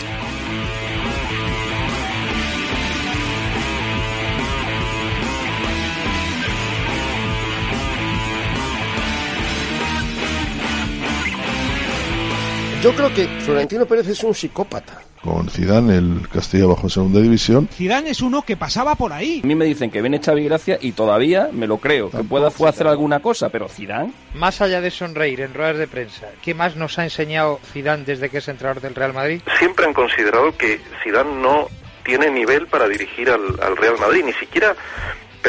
Yo 12.82 12.94
creo 12.94 13.12
que 13.12 13.26
Florentino 13.40 13.86
Pérez 13.86 14.06
es 14.06 14.22
un 14.22 14.34
psicópata. 14.34 15.02
Con 15.20 15.48
Zidane, 15.50 15.96
el 15.96 16.28
Castilla 16.32 16.66
bajo 16.66 16.88
segunda 16.88 17.20
división. 17.20 17.68
Zidane 17.72 18.10
es 18.10 18.20
uno 18.22 18.42
que 18.42 18.56
pasaba 18.56 18.94
por 18.94 19.12
ahí. 19.12 19.40
A 19.42 19.46
mí 19.46 19.56
me 19.56 19.64
dicen 19.64 19.90
que 19.90 20.00
viene 20.00 20.20
Xavi 20.20 20.44
Gracia 20.44 20.78
y 20.80 20.92
todavía 20.92 21.48
me 21.52 21.66
lo 21.66 21.78
creo, 21.78 22.08
que 22.08 22.22
pueda 22.22 22.52
fue 22.52 22.68
hacer 22.68 22.86
alguna 22.86 23.18
cosa, 23.18 23.48
pero 23.48 23.68
Zidane... 23.68 24.12
Más 24.34 24.60
allá 24.60 24.80
de 24.80 24.92
sonreír 24.92 25.40
en 25.40 25.54
ruedas 25.54 25.76
de 25.76 25.88
prensa, 25.88 26.28
¿qué 26.40 26.54
más 26.54 26.76
nos 26.76 27.00
ha 27.00 27.04
enseñado 27.04 27.58
Zidane 27.72 28.04
desde 28.04 28.30
que 28.30 28.38
es 28.38 28.46
entrenador 28.46 28.80
del 28.80 28.94
Real 28.94 29.12
Madrid? 29.12 29.42
Siempre 29.58 29.84
han 29.84 29.92
considerado 29.92 30.56
que 30.56 30.80
Zidane 31.02 31.42
no 31.42 31.66
tiene 32.04 32.30
nivel 32.30 32.68
para 32.68 32.86
dirigir 32.86 33.28
al, 33.28 33.58
al 33.60 33.76
Real 33.76 33.96
Madrid, 33.98 34.22
ni 34.24 34.32
siquiera 34.34 34.76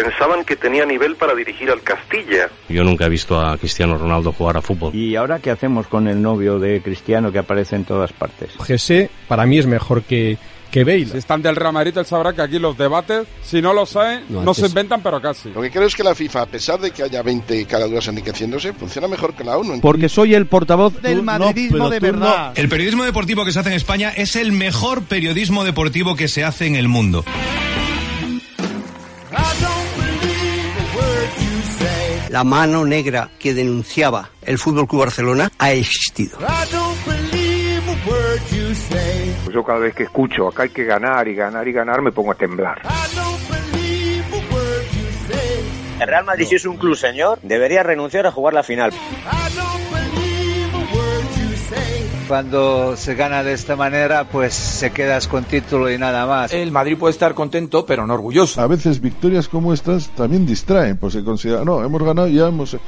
pensaban 0.03 0.45
que 0.45 0.55
tenía 0.55 0.85
nivel 0.85 1.15
para 1.15 1.35
dirigir 1.35 1.69
al 1.69 1.81
Castilla. 1.81 2.49
Yo 2.67 2.83
nunca 2.83 3.05
he 3.05 3.09
visto 3.09 3.39
a 3.39 3.57
Cristiano 3.57 3.97
Ronaldo 3.97 4.31
jugar 4.31 4.57
a 4.57 4.61
fútbol. 4.61 4.95
¿Y 4.95 5.15
ahora 5.15 5.39
qué 5.39 5.51
hacemos 5.51 5.87
con 5.87 6.07
el 6.07 6.21
novio 6.21 6.59
de 6.59 6.81
Cristiano 6.81 7.31
que 7.31 7.39
aparece 7.39 7.75
en 7.75 7.85
todas 7.85 8.13
partes? 8.13 8.51
Jesse 8.65 9.09
para 9.27 9.45
mí 9.45 9.57
es 9.57 9.65
mejor 9.65 10.03
que, 10.03 10.37
que 10.71 10.83
Bale. 10.83 11.07
Si 11.07 11.17
están 11.17 11.41
del 11.41 11.55
Real 11.55 11.73
Madrid, 11.73 11.97
él 11.97 12.05
sabrá 12.05 12.33
que 12.33 12.41
aquí 12.41 12.59
los 12.59 12.77
debates, 12.77 13.27
si 13.43 13.61
no 13.61 13.73
lo 13.73 13.85
saben, 13.85 14.23
no, 14.29 14.43
No, 14.43 14.53
se 14.53 14.67
inventan, 14.67 15.01
pero 15.01 15.21
casi. 15.21 15.49
Lo 15.49 15.61
que 15.61 15.69
creo 15.69 15.87
es 15.87 15.95
que 15.95 16.03
la 16.03 16.15
FIFA, 16.15 16.43
a 16.43 16.45
pesar 16.45 16.79
de 16.79 16.91
que 16.91 17.03
haya 17.03 17.21
20 17.21 17.65
caraduras 17.65 18.07
enriqueciéndose, 18.07 18.73
funciona 18.73 19.07
mejor 19.07 19.33
que 19.33 19.43
la 19.43 19.57
ONU. 19.57 19.81
Porque 19.81 20.07
soy 20.07 20.33
el 20.33 20.45
portavoz 20.45 21.01
del 21.01 21.23
madridismo 21.23 21.89
de 21.89 21.99
verdad. 21.99 22.53
El 22.55 22.69
periodismo 22.69 23.03
deportivo 23.03 23.43
que 23.43 23.51
se 23.51 23.59
hace 23.59 23.69
en 23.69 23.75
España 23.75 24.13
es 24.15 24.35
el 24.35 24.51
mejor 24.51 25.03
periodismo 25.03 25.63
deportivo 25.63 26.15
que 26.15 26.27
se 26.27 26.43
hace 26.43 26.67
en 26.67 26.75
el 26.75 26.87
mundo. 26.87 27.25
La 32.29 32.43
mano 32.43 32.85
negra 32.85 33.29
que 33.39 33.55
denunciaba 33.55 34.29
el 34.43 34.59
Fútbol 34.59 34.87
Club 34.87 35.01
Barcelona 35.01 35.51
ha 35.57 35.71
existido. 35.71 36.37
Pues 39.43 39.55
yo 39.55 39.63
cada 39.63 39.79
vez 39.79 39.95
que 39.95 40.03
escucho 40.03 40.47
acá 40.47 40.63
hay 40.63 40.69
que 40.69 40.83
ganar 40.83 41.27
y 41.27 41.33
ganar 41.33 41.67
y 41.67 41.71
ganar 41.71 42.03
me 42.03 42.11
pongo 42.11 42.31
a 42.31 42.35
temblar. 42.35 42.81
El 45.99 46.07
Real 46.07 46.23
Madrid, 46.23 46.45
si 46.45 46.55
es 46.55 46.65
un 46.65 46.77
club 46.77 46.95
señor, 46.95 47.39
debería 47.41 47.81
renunciar 47.83 48.27
a 48.27 48.31
jugar 48.31 48.53
la 48.53 48.63
final. 48.63 48.93
Cuando 52.29 52.95
se 52.95 53.15
gana 53.15 53.41
de 53.41 53.53
esta 53.53 53.75
manera, 53.75 54.23
pues 54.23 54.53
se 54.53 54.91
quedas 54.91 55.27
con 55.27 55.45
título 55.45 55.91
y 55.91 55.97
nada 55.97 56.27
más. 56.27 56.53
El 56.53 56.71
Madrid 56.71 56.95
puede 56.95 57.11
estar 57.11 57.33
contento, 57.33 57.87
pero 57.87 58.05
no 58.05 58.13
orgulloso. 58.13 58.61
A 58.61 58.67
veces 58.67 59.01
victorias 59.01 59.47
como 59.47 59.73
estas 59.73 60.09
también 60.09 60.45
distraen, 60.45 60.97
pues 60.97 61.13
se 61.13 61.23
considera, 61.23 61.65
no, 61.65 61.83
hemos 61.83 62.03
ganado 62.03 62.27
y 62.27 62.35
ya 62.35 62.49
hemos... 62.49 62.75
eh, 62.75 62.79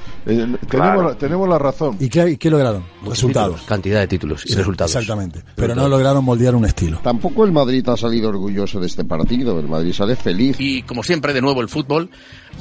tenemos, 0.70 1.04
la, 1.04 1.16
tenemos 1.16 1.50
la 1.50 1.58
razón. 1.58 1.98
¿Y 2.00 2.08
qué, 2.08 2.38
qué 2.38 2.52
lograron? 2.52 2.84
Resultados. 3.04 3.64
Cantidad 3.64 4.02
de 4.02 4.08
títulos 4.08 4.44
y 4.46 4.54
resultados. 4.54 4.94
Exactamente. 4.94 5.42
Pero 5.56 5.74
no 5.74 5.90
lograron 5.90 6.24
moldear 6.24 6.54
un 6.54 6.66
estilo. 6.66 7.00
Tampoco 7.02 7.44
el 7.44 7.52
Madrid 7.52 7.84
ha 7.90 7.98
salido 7.98 8.30
orgulloso 8.30 8.80
de 8.80 8.86
este 8.86 9.06
partido. 9.06 9.60
El 9.60 9.68
Madrid 9.68 9.92
sale 9.92 10.16
feliz. 10.16 10.58
Y 10.60 10.84
como 10.84 11.02
siempre, 11.02 11.34
de 11.34 11.42
nuevo 11.42 11.62
el 11.62 11.68
fútbol 11.68 12.12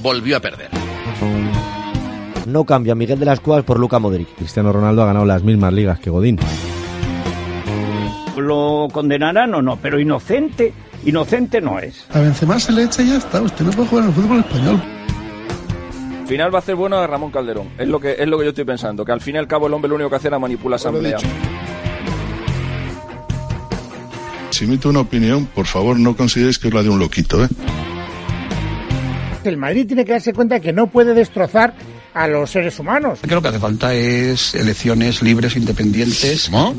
volvió 0.02 0.38
a 0.38 0.40
perder. 0.40 0.70
No 2.46 2.64
cambia 2.64 2.94
Miguel 2.94 3.18
de 3.18 3.26
las 3.26 3.40
Cuevas 3.40 3.64
por 3.64 3.78
Luca 3.78 3.98
Modric. 3.98 4.34
Cristiano 4.34 4.72
Ronaldo 4.72 5.02
ha 5.02 5.06
ganado 5.06 5.24
las 5.24 5.42
mismas 5.42 5.72
ligas 5.72 6.00
que 6.00 6.10
Godín. 6.10 6.38
¿Lo 8.36 8.88
condenarán 8.92 9.54
o 9.54 9.62
no? 9.62 9.76
Pero 9.76 10.00
inocente, 10.00 10.72
inocente 11.04 11.60
no 11.60 11.78
es. 11.78 12.06
A 12.10 12.20
Benzema 12.20 12.58
se 12.58 12.72
le 12.72 12.84
echa 12.84 13.02
y 13.02 13.08
ya 13.08 13.18
está. 13.18 13.42
Usted 13.42 13.64
no 13.64 13.72
puede 13.72 13.88
jugar 13.88 14.04
en 14.04 14.10
el 14.10 14.14
fútbol 14.16 14.38
español. 14.38 14.82
Final 16.26 16.54
va 16.54 16.60
a 16.60 16.62
ser 16.62 16.76
bueno 16.76 16.96
a 16.96 17.06
Ramón 17.06 17.30
Calderón. 17.30 17.68
Es 17.76 17.88
lo 17.88 17.98
que 17.98 18.12
es 18.18 18.28
lo 18.28 18.38
que 18.38 18.44
yo 18.44 18.50
estoy 18.50 18.64
pensando, 18.64 19.04
que 19.04 19.12
al 19.12 19.20
fin 19.20 19.34
y 19.34 19.38
al 19.38 19.48
cabo 19.48 19.66
el 19.66 19.74
hombre 19.74 19.88
lo 19.88 19.96
único 19.96 20.10
que 20.10 20.16
hace 20.16 20.28
era 20.28 20.38
manipular 20.38 20.76
asamblea. 20.76 21.18
Si 24.50 24.64
emito 24.64 24.90
una 24.90 25.00
opinión, 25.00 25.46
por 25.46 25.66
favor 25.66 25.98
no 25.98 26.16
consideréis 26.16 26.58
que 26.58 26.68
es 26.68 26.74
la 26.74 26.82
de 26.82 26.88
un 26.88 26.98
loquito, 26.98 27.44
¿eh? 27.44 27.48
El 29.42 29.56
Madrid 29.56 29.86
tiene 29.86 30.04
que 30.04 30.12
darse 30.12 30.32
cuenta 30.32 30.60
que 30.60 30.72
no 30.72 30.86
puede 30.86 31.14
destrozar 31.14 31.74
a 32.14 32.26
los 32.26 32.50
seres 32.50 32.78
humanos. 32.78 33.18
Creo 33.22 33.40
que 33.42 33.48
hace 33.48 33.58
falta 33.58 33.94
es 33.94 34.54
elecciones 34.54 35.22
libres, 35.22 35.56
independientes. 35.56 36.50
¿No? 36.50 36.74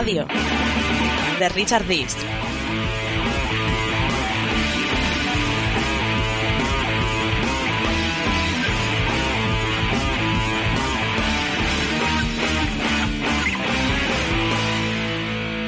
Radio 0.00 0.26
de 1.38 1.48
Richard. 1.50 1.84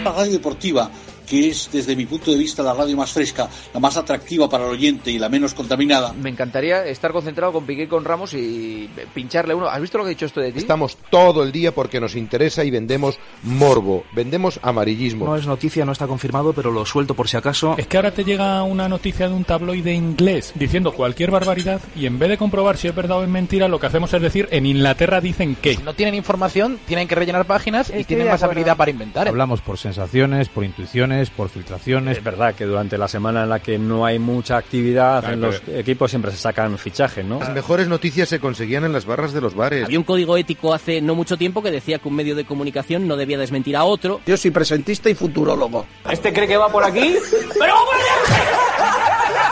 La 0.02 0.12
radio 0.12 0.32
deportiva, 0.32 0.90
que 1.32 1.48
es 1.48 1.70
desde 1.72 1.96
mi 1.96 2.04
punto 2.04 2.30
de 2.30 2.36
vista 2.36 2.62
la 2.62 2.74
radio 2.74 2.94
más 2.94 3.10
fresca, 3.10 3.48
la 3.72 3.80
más 3.80 3.96
atractiva 3.96 4.50
para 4.50 4.66
el 4.66 4.72
oyente 4.72 5.10
y 5.10 5.18
la 5.18 5.30
menos 5.30 5.54
contaminada. 5.54 6.12
Me 6.12 6.28
encantaría 6.28 6.84
estar 6.84 7.10
concentrado 7.10 7.54
con 7.54 7.64
Piqué 7.64 7.84
y 7.84 7.86
con 7.86 8.04
Ramos 8.04 8.34
y 8.34 8.90
pincharle 9.14 9.54
uno. 9.54 9.66
¿Has 9.66 9.80
visto 9.80 9.96
lo 9.96 10.04
que 10.04 10.08
ha 10.08 10.10
dicho 10.10 10.26
esto 10.26 10.42
de 10.42 10.52
ti? 10.52 10.58
Estamos 10.58 10.98
todo 11.08 11.42
el 11.42 11.50
día 11.50 11.74
porque 11.74 12.00
nos 12.00 12.16
interesa 12.16 12.64
y 12.64 12.70
vendemos 12.70 13.18
morbo, 13.44 14.04
vendemos 14.12 14.60
amarillismo. 14.62 15.24
No 15.24 15.34
es 15.34 15.46
noticia, 15.46 15.86
no 15.86 15.92
está 15.92 16.06
confirmado, 16.06 16.52
pero 16.52 16.70
lo 16.70 16.84
suelto 16.84 17.14
por 17.14 17.28
si 17.28 17.38
acaso. 17.38 17.76
Es 17.78 17.86
que 17.86 17.96
ahora 17.96 18.10
te 18.10 18.24
llega 18.24 18.62
una 18.64 18.86
noticia 18.86 19.26
de 19.26 19.34
un 19.34 19.44
tabloide 19.44 19.94
inglés 19.94 20.52
diciendo 20.54 20.92
cualquier 20.92 21.30
barbaridad 21.30 21.80
y 21.96 22.04
en 22.04 22.18
vez 22.18 22.28
de 22.28 22.36
comprobar 22.36 22.76
si 22.76 22.88
es 22.88 22.94
verdad 22.94 23.20
o 23.20 23.22
es 23.22 23.30
mentira, 23.30 23.68
lo 23.68 23.80
que 23.80 23.86
hacemos 23.86 24.12
es 24.12 24.20
decir, 24.20 24.48
en 24.50 24.66
Inglaterra 24.66 25.22
dicen 25.22 25.54
que. 25.54 25.76
Si 25.76 25.82
no 25.82 25.94
tienen 25.94 26.14
información, 26.14 26.78
tienen 26.86 27.08
que 27.08 27.14
rellenar 27.14 27.46
páginas 27.46 27.90
y 27.90 28.04
tienen 28.04 28.28
más 28.28 28.42
habilidad 28.42 28.76
para 28.76 28.90
inventar. 28.90 29.28
Hablamos 29.28 29.62
por 29.62 29.78
sensaciones, 29.78 30.50
por 30.50 30.64
intuiciones, 30.64 31.21
por 31.30 31.48
filtraciones. 31.48 32.18
Es 32.18 32.24
verdad 32.24 32.54
que 32.54 32.64
durante 32.64 32.96
la 32.98 33.08
semana 33.08 33.42
en 33.44 33.48
la 33.48 33.60
que 33.60 33.78
no 33.78 34.04
hay 34.06 34.18
mucha 34.18 34.56
actividad 34.56 35.20
Claro, 35.20 35.34
en 35.34 35.40
los 35.40 35.60
pero- 35.60 35.78
equipos 35.78 36.10
siempre 36.10 36.30
se 36.30 36.36
sacan 36.38 36.78
fichajes, 36.78 37.24
¿no? 37.24 37.38
Las 37.40 37.52
mejores 37.52 37.88
noticias 37.88 38.28
se 38.28 38.40
conseguían 38.40 38.84
en 38.84 38.92
las 38.92 39.04
barras 39.06 39.32
de 39.32 39.40
los 39.40 39.54
bares. 39.54 39.84
Había 39.84 39.98
un 39.98 40.04
código 40.04 40.36
ético 40.36 40.72
hace 40.74 41.00
no 41.00 41.14
mucho 41.14 41.36
tiempo 41.36 41.62
que 41.62 41.70
decía 41.70 41.98
que 41.98 42.08
un 42.08 42.14
medio 42.16 42.34
de 42.34 42.44
comunicación 42.44 43.06
no 43.08 43.16
debía 43.16 43.38
desmentir 43.38 43.76
a 43.76 43.84
otro. 43.84 44.20
Yo 44.26 44.36
soy 44.36 44.50
presentista 44.50 45.08
y 45.10 45.14
futurólogo. 45.14 45.86
¿Este 46.10 46.32
cree 46.32 46.46
que 46.48 46.56
va 46.56 46.68
por 46.70 46.84
aquí? 46.84 47.16
¡Pero 47.58 47.74
va 47.74 47.80
por 47.84 47.94
allá! 47.94 49.42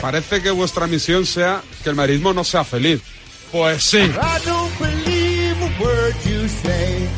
Parece 0.00 0.42
que 0.42 0.50
vuestra 0.50 0.86
misión 0.86 1.24
sea 1.26 1.62
que 1.82 1.90
el 1.90 1.94
marismo 1.94 2.32
no 2.32 2.42
sea 2.44 2.64
feliz. 2.64 3.00
Pues 3.52 3.82
sí. 3.84 4.10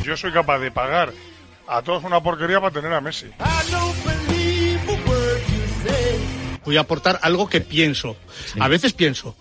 Yo 0.05 0.17
soy 0.19 0.33
capaz 0.33 0.59
de 0.59 0.71
pagar 0.71 1.13
a 1.67 1.81
todos 1.81 2.05
una 2.05 2.23
porquería 2.23 2.61
para 2.61 2.73
tener 2.73 2.93
a 2.93 3.01
Messi. 3.01 3.27
Voy 6.65 6.77
a 6.77 6.81
aportar 6.81 7.19
algo 7.23 7.49
que 7.49 7.63
pienso. 7.63 8.17
A 8.61 8.69
veces 8.69 8.93
pienso. 8.93 9.35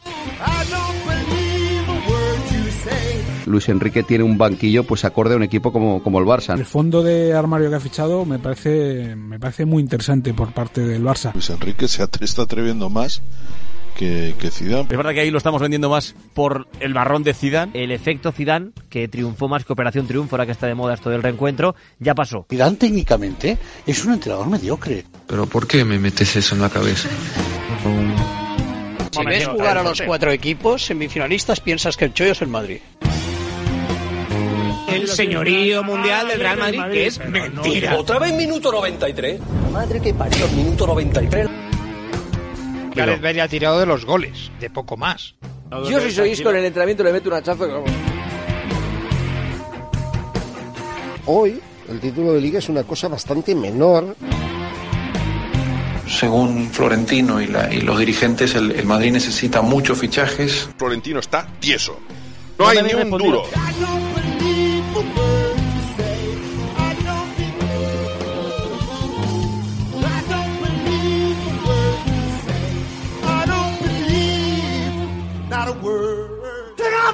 Luis 3.46 3.68
Enrique 3.68 4.04
tiene 4.04 4.24
un 4.24 4.38
banquillo 4.38 4.86
pues 4.86 5.04
acorde 5.04 5.34
a 5.34 5.38
un 5.38 5.44
equipo 5.44 5.74
como, 5.74 6.02
como 6.02 6.20
el 6.20 6.26
Barça. 6.26 6.58
El 6.58 6.66
fondo 6.66 7.04
de 7.04 7.34
armario 7.34 7.70
que 7.70 7.76
ha 7.76 7.80
fichado 7.82 8.26
me 8.26 8.40
parece, 8.40 9.16
me 9.18 9.40
parece 9.40 9.66
muy 9.66 9.84
interesante 9.84 10.34
por 10.34 10.54
parte 10.54 10.82
del 10.82 11.04
Barça. 11.04 11.34
Luis 11.34 11.50
Enrique 11.50 11.90
se 11.90 12.08
está 12.22 12.44
atreviendo 12.44 12.90
más 12.90 13.22
que, 13.94 14.36
que 14.40 14.52
Zidane. 14.52 14.88
Es 14.90 14.98
verdad 14.98 15.14
que 15.14 15.22
ahí 15.22 15.32
lo 15.32 15.38
estamos 15.38 15.62
vendiendo 15.62 15.90
más 15.90 16.16
por 16.34 16.68
el 16.80 16.94
marrón 16.94 17.24
de 17.24 17.34
Zidane. 17.34 17.72
El 17.74 17.92
efecto 17.92 18.32
Zidane, 18.32 18.72
que 18.90 19.08
triunfó 19.08 19.48
más 19.48 19.66
que 19.66 19.74
Operación 19.74 20.08
Triunfo, 20.08 20.36
ahora 20.36 20.46
que 20.46 20.52
está 20.52 20.68
de 20.68 20.76
moda 20.76 20.94
esto 20.94 21.10
del 21.10 21.24
reencuentro, 21.24 21.76
ya 22.00 22.16
pasó. 22.16 22.46
Zidane 22.50 22.78
técnicamente 22.78 23.58
es 23.86 24.06
un 24.06 24.14
entrenador 24.14 24.50
mediocre. 24.50 25.06
¿Pero 25.28 25.46
por 25.46 25.68
qué 25.68 25.86
me 25.86 26.00
metes 26.00 26.36
eso 26.36 26.56
en 26.56 26.62
la 26.62 26.70
cabeza? 26.70 27.10
Si 29.12 29.26
ves 29.26 29.48
jugar 29.48 29.78
a 29.78 29.84
los 29.84 30.02
cuatro 30.02 30.32
equipos 30.32 30.86
semifinalistas, 30.86 31.60
piensas 31.60 31.98
que 31.98 32.06
el 32.06 32.14
chollo 32.14 32.32
es 32.32 32.42
el 32.42 32.48
Madrid. 32.48 32.80
El 34.92 35.08
señorío 35.08 35.84
mundial 35.84 36.28
del 36.28 36.40
Real 36.40 36.58
Madrid, 36.58 36.82
que 36.92 37.08
es 37.08 37.20
mentira. 37.28 37.98
Otra 37.98 38.20
vez 38.20 38.34
minuto 38.34 38.72
93. 38.72 39.40
Madre 39.72 40.00
que 40.00 40.14
parió, 40.14 40.48
minuto 40.50 40.88
93. 40.88 41.50
Gareth 42.96 43.22
Bale 43.22 43.42
ha 43.42 43.48
tirado 43.48 43.80
de 43.80 43.86
los 43.86 44.06
goles, 44.06 44.52
de 44.60 44.70
poco 44.70 44.98
más. 44.98 45.36
Yo 45.90 46.00
si 46.00 46.12
sois 46.12 46.42
con 46.42 46.56
el 46.56 46.66
entrenamiento 46.66 47.04
le 47.04 47.12
meto 47.12 47.30
un 47.30 47.36
hachazo. 47.36 47.84
Hoy 51.26 51.60
el 51.90 52.00
título 52.00 52.34
de 52.34 52.42
liga 52.42 52.60
es 52.60 52.70
una 52.70 52.84
cosa 52.84 53.08
bastante 53.08 53.56
menor. 53.56 54.16
Según 56.08 56.70
Florentino 56.70 57.42
y, 57.42 57.48
la- 57.48 57.74
y 57.74 57.82
los 57.82 57.98
dirigentes, 57.98 58.54
el, 58.56 58.72
el 58.72 58.86
Madrid 58.86 59.12
necesita 59.14 59.62
muchos 59.62 59.98
fichajes. 59.98 60.70
Florentino 60.78 61.20
está 61.20 61.48
tieso. 61.60 61.98
No 62.60 62.68
hay 62.68 62.84
ni 62.84 62.94
un 62.94 63.10
duro. 63.10 63.44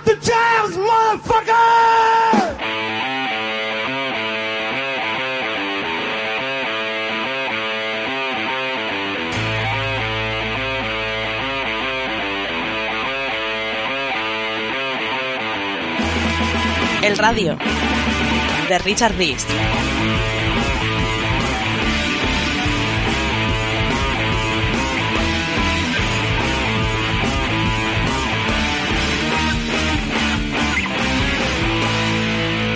The 0.06 0.16
jams! 0.16 0.78
El 17.02 17.18
radio 17.18 17.58
de 18.68 18.80
Richard 18.80 19.18
Rees. 19.18 19.46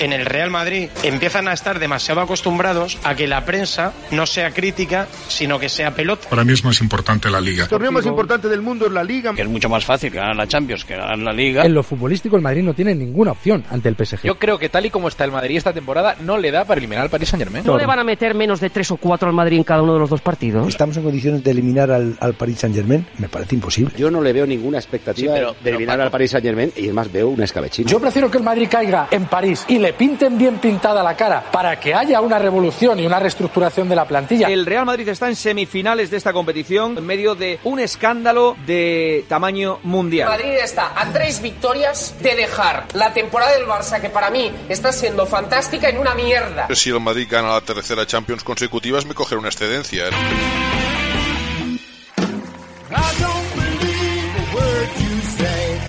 En 0.04 0.13
el 0.13 0.26
Real 0.26 0.50
Madrid 0.50 0.89
empiezan 1.04 1.48
a 1.48 1.54
estar 1.54 1.80
demasiado 1.80 2.22
acostumbrados 2.22 2.98
a 3.04 3.16
que 3.16 3.28
la 3.28 3.46
prensa 3.46 3.94
no 4.12 4.26
sea 4.26 4.52
crítica, 4.52 5.08
sino 5.28 5.60
que 5.60 5.70
sea 5.70 5.92
pelota. 5.92 6.30
Para 6.30 6.44
mí 6.44 6.54
es 6.54 6.63
más 6.63 6.82
importante 6.82 7.30
la 7.30 7.39
liga. 7.42 7.63
El 7.63 7.70
torneo 7.70 7.92
más 7.92 8.06
importante 8.06 8.48
del 8.50 8.62
mundo 8.62 8.86
es 8.88 8.92
la 8.92 9.04
Liga. 9.04 9.34
Que 9.34 9.42
es 9.42 9.48
mucho 9.48 9.70
más 9.70 9.86
fácil 9.86 10.12
ganar 10.12 10.36
la 10.36 10.48
Champions 10.48 10.86
que 10.86 10.96
ganar 10.96 11.18
la 11.18 11.32
Liga. 11.34 11.66
En 11.66 11.74
lo 11.74 11.84
futbolístico, 11.84 12.36
el 12.36 12.42
Madrid 12.42 12.63
no 12.63 12.74
tiene 12.74 12.96
ninguna 12.96 13.32
opción 13.32 13.63
ante 13.70 13.89
el 13.89 13.96
PSG. 13.96 14.24
Yo 14.24 14.38
creo 14.38 14.58
que 14.58 14.70
tal 14.70 14.86
y 14.86 14.89
como 14.89 15.08
está 15.08 15.24
el 15.26 15.32
Madrid 15.32 15.58
esta 15.58 15.74
temporada, 15.74 16.16
no 16.22 16.38
le 16.38 16.52
da 16.52 16.66
para 16.66 16.80
eliminar 16.80 17.04
al 17.04 17.10
Paris 17.10 17.30
Saint 17.30 17.44
Germain. 17.44 17.66
¿No 17.66 17.78
le 17.78 17.86
van 17.86 18.00
a 18.00 18.04
meter 18.04 18.34
menos 18.36 18.60
de 18.60 18.70
tres 18.70 18.92
o 18.92 18.98
cuatro 18.98 19.28
al 19.30 19.36
Madrid 19.36 19.58
en 19.58 19.63
cada 19.63 19.82
uno 19.82 19.94
de 19.94 20.00
los 20.00 20.10
dos 20.10 20.22
partidos? 20.22 20.68
¿Estamos 20.68 20.98
en 20.98 21.04
condiciones 21.04 21.44
de 21.44 21.52
eliminar 21.52 21.92
al, 21.92 22.16
al 22.20 22.34
Paris 22.34 22.60
Saint 22.60 22.76
Germain? 22.76 23.06
Me 23.20 23.30
parece 23.30 23.56
imposible. 23.56 23.94
Yo 23.98 24.10
no 24.12 24.22
le 24.22 24.34
veo 24.34 24.46
ninguna 24.46 24.78
expectativa 24.78 25.34
Sí, 25.34 25.39
pero- 25.39 25.52
de 25.54 25.58
pero, 25.63 25.78
eliminar 25.78 26.02
al 26.02 26.12
Paris 26.12 26.32
Saint 26.32 26.46
Germain 26.46 26.72
y 26.76 26.84
además 26.86 27.12
veo 27.12 27.30
una 27.30 27.46
escabechina. 27.46 27.89
Yo 27.89 28.00
prefiero 28.00 28.30
que 28.30 28.38
el 28.38 28.44
Madrid 28.44 28.68
caiga 28.70 29.08
en 29.12 29.26
París 29.26 29.66
y 29.68 29.80
le 29.80 29.92
pinten 29.93 30.38
bien 30.38 30.60
pintada 30.60 31.03
la 31.03 31.15
cara 31.15 31.43
para 31.51 31.79
que 31.79 31.93
haya 31.93 32.21
una 32.21 32.39
revolución 32.39 32.99
y 32.99 33.06
una 33.06 33.19
reestructuración 33.19 33.89
de 33.89 33.95
la 33.95 34.06
plantilla. 34.06 34.47
El 34.47 34.65
Real 34.65 34.86
Madrid 34.86 35.08
está 35.08 35.29
en 35.29 35.36
semifinales 35.36 36.10
de 36.10 36.17
esta 36.17 36.34
competición 36.34 36.97
en 36.97 37.06
medio 37.06 37.36
de 37.36 37.60
un 37.63 37.79
escándalo 37.79 38.56
de 38.65 39.25
tamaño 39.27 39.79
mundial. 39.84 40.29
Madrid 40.29 40.58
está 40.62 40.93
a 40.95 41.12
tres 41.12 41.41
victorias 41.41 42.15
de 42.21 42.36
dejar 42.36 42.86
la 42.93 43.13
temporada 43.13 43.53
del 43.58 43.67
Barça, 43.67 44.01
que 44.01 44.10
para 44.10 44.29
mí 44.29 44.51
está 44.69 44.91
siendo 44.91 45.25
fantástica, 45.25 45.89
en 45.89 45.97
una 45.97 46.15
mierda. 46.15 46.67
Si 46.73 46.89
el 46.89 46.99
Madrid 46.99 47.27
gana 47.29 47.49
la 47.49 47.62
tercera 47.62 48.06
Champions 48.06 48.43
consecutivas, 48.43 49.06
me 49.06 49.13
cogerá 49.13 49.39
una 49.39 49.49
excedencia. 49.49 50.08
¿eh? 50.08 50.62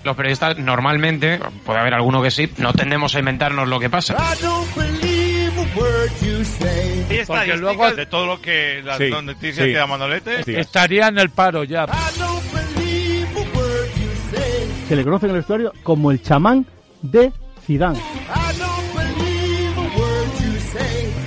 Los 0.05 0.17
periodistas 0.17 0.59
normalmente, 0.59 1.41
puede 1.65 1.81
haber 1.81 1.95
alguno 1.95 2.23
que 2.23 2.31
sí, 2.31 2.51
no 2.59 2.73
tendemos 2.75 3.15
a 3.15 3.19
inventarnos 3.21 3.67
lo 3.69 3.81
que 3.81 3.89
pasa. 3.89 4.17
Porque 7.27 7.57
luego 7.57 7.91
de 7.93 8.07
todo 8.07 8.27
lo 8.27 8.41
que 8.41 8.83
las 8.85 8.99
Sí, 8.99 9.11
noticias 9.11 9.57
sí. 9.67 9.73
que 9.73 9.79
da 9.79 9.87
Manolete, 9.87 10.61
Estaría 10.61 11.09
en 11.09 11.19
el 11.19 11.31
paro 11.31 11.65
ya. 11.65 11.87
Se 14.89 14.97
le 14.97 15.03
conoce 15.05 15.27
en 15.27 15.31
el 15.31 15.37
vestuario 15.39 15.73
como 15.83 16.11
el 16.11 16.23
chamán 16.23 16.67
de 17.01 17.33
Zidane. 17.65 17.99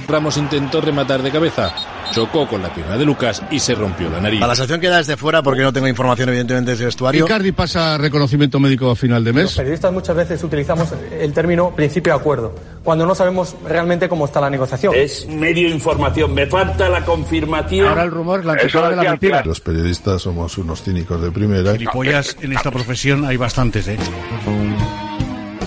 Ramos 0.08 0.38
intentó 0.38 0.80
rematar 0.82 1.22
de 1.22 1.32
cabeza, 1.32 1.74
chocó 2.12 2.48
con 2.48 2.62
la 2.62 2.74
pierna 2.74 2.98
de 2.98 3.06
Lucas 3.06 3.42
y 3.52 3.60
se 3.60 3.76
rompió 3.76 4.10
la 4.10 4.20
nariz. 4.20 4.42
A 4.42 4.48
la 4.48 4.56
sección 4.56 4.80
queda 4.80 4.98
desde 4.98 5.18
fuera 5.18 5.42
porque 5.44 5.62
no 5.62 5.74
tengo 5.74 5.88
información 5.88 6.30
evidentemente 6.30 6.72
de 6.72 6.76
ese 6.76 6.86
vestuario. 6.86 7.26
Icardi 7.26 7.52
pasa 7.52 7.98
reconocimiento 7.98 8.60
médico 8.60 8.92
a 8.92 8.96
final 8.96 9.24
de 9.24 9.34
Los 9.34 9.44
mes. 9.44 9.56
periodistas 9.56 9.92
muchas 9.92 10.16
veces 10.16 10.44
utilizamos 10.44 10.90
el 11.20 11.34
término 11.34 11.76
principio 11.76 12.14
de 12.14 12.20
acuerdo, 12.20 12.56
cuando 12.84 13.06
no 13.06 13.16
sabemos 13.16 13.56
realmente 13.66 14.10
cómo 14.10 14.26
está 14.26 14.42
la 14.42 14.50
negociación. 14.50 14.94
Es 14.96 15.28
medio 15.28 15.70
información, 15.70 16.34
me 16.34 16.48
falta 16.48 16.90
la 16.90 17.04
confirmación. 17.04 17.88
Ahora 17.88 18.04
el 18.04 18.12
rumor, 18.12 18.46
la 18.46 18.56
de 18.56 18.96
la 18.96 19.04
mentira. 19.04 19.44
Los 19.46 19.60
periodistas 19.60 20.22
somos 20.22 20.58
unos 20.58 20.84
cínicos 20.84 21.22
de 21.22 21.32
primera. 21.32 21.74
Gilipollas 21.74 22.38
en 22.42 22.54
esta 22.54 22.72
profesión 22.72 23.26
hay 23.26 23.38
bastantes, 23.38 23.88
¿eh? 23.88 23.98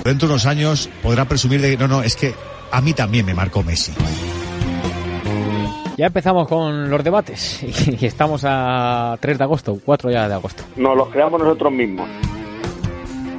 Dentro 0.04 0.28
de 0.28 0.34
unos 0.34 0.46
años 0.46 0.88
podrá 1.02 1.26
presumir 1.26 1.60
de 1.60 1.70
que 1.70 1.76
no, 1.76 1.88
no, 1.88 2.02
es 2.02 2.16
que 2.16 2.34
a 2.70 2.80
mí 2.80 2.94
también 2.94 3.26
me 3.26 3.34
marcó 3.34 3.62
Messi. 3.62 3.92
Ya 6.00 6.06
empezamos 6.06 6.48
con 6.48 6.88
los 6.88 7.04
debates 7.04 7.62
y 8.00 8.06
estamos 8.06 8.40
a 8.46 9.18
3 9.20 9.36
de 9.36 9.44
agosto, 9.44 9.78
4 9.84 10.10
ya 10.10 10.28
de 10.28 10.32
agosto. 10.32 10.62
Nos 10.76 10.96
los 10.96 11.10
creamos 11.10 11.38
nosotros 11.42 11.70
mismos. 11.70 12.08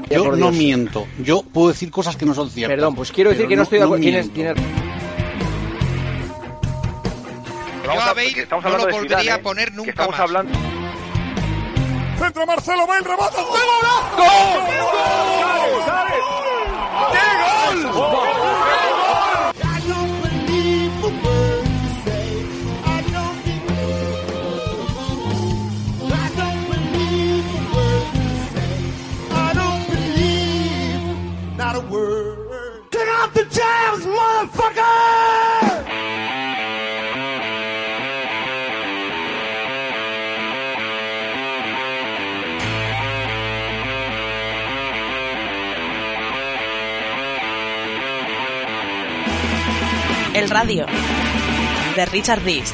Yo 0.07 0.35
no 0.35 0.51
miento. 0.51 1.07
Yo 1.23 1.41
puedo 1.41 1.69
decir 1.69 1.89
cosas 1.89 2.15
que 2.15 2.23
no 2.23 2.35
son 2.35 2.51
ciertas. 2.51 2.75
Perdón, 2.75 2.93
pues 2.93 3.11
quiero 3.11 3.31
decir 3.31 3.47
que 3.47 3.55
no, 3.55 3.63
estoy 3.63 3.79
de 3.79 3.85
acuerdo. 3.85 4.03
¿Tienes, 4.03 4.31
tienes... 4.31 4.53
Yo 7.83 7.91
a 7.93 8.13
Bale 8.13 8.47
no 8.51 8.77
lo 8.77 8.91
volvería 8.91 9.33
a 9.33 9.39
poner 9.39 9.73
nunca 9.73 9.89
estamos 9.89 10.11
más. 10.11 10.19
hablando. 10.19 10.53
Centro 12.19 12.45
Marcelo 12.45 12.85
Bale, 12.85 13.07
remata. 13.07 13.37
¡Qué 13.37 13.41
golazo! 13.41 14.17
¡Gol! 14.17 14.65
¡Qué 14.67 16.10
radio 50.51 50.85
de 51.95 52.05
Richard 52.05 52.43
Rees. 52.43 52.73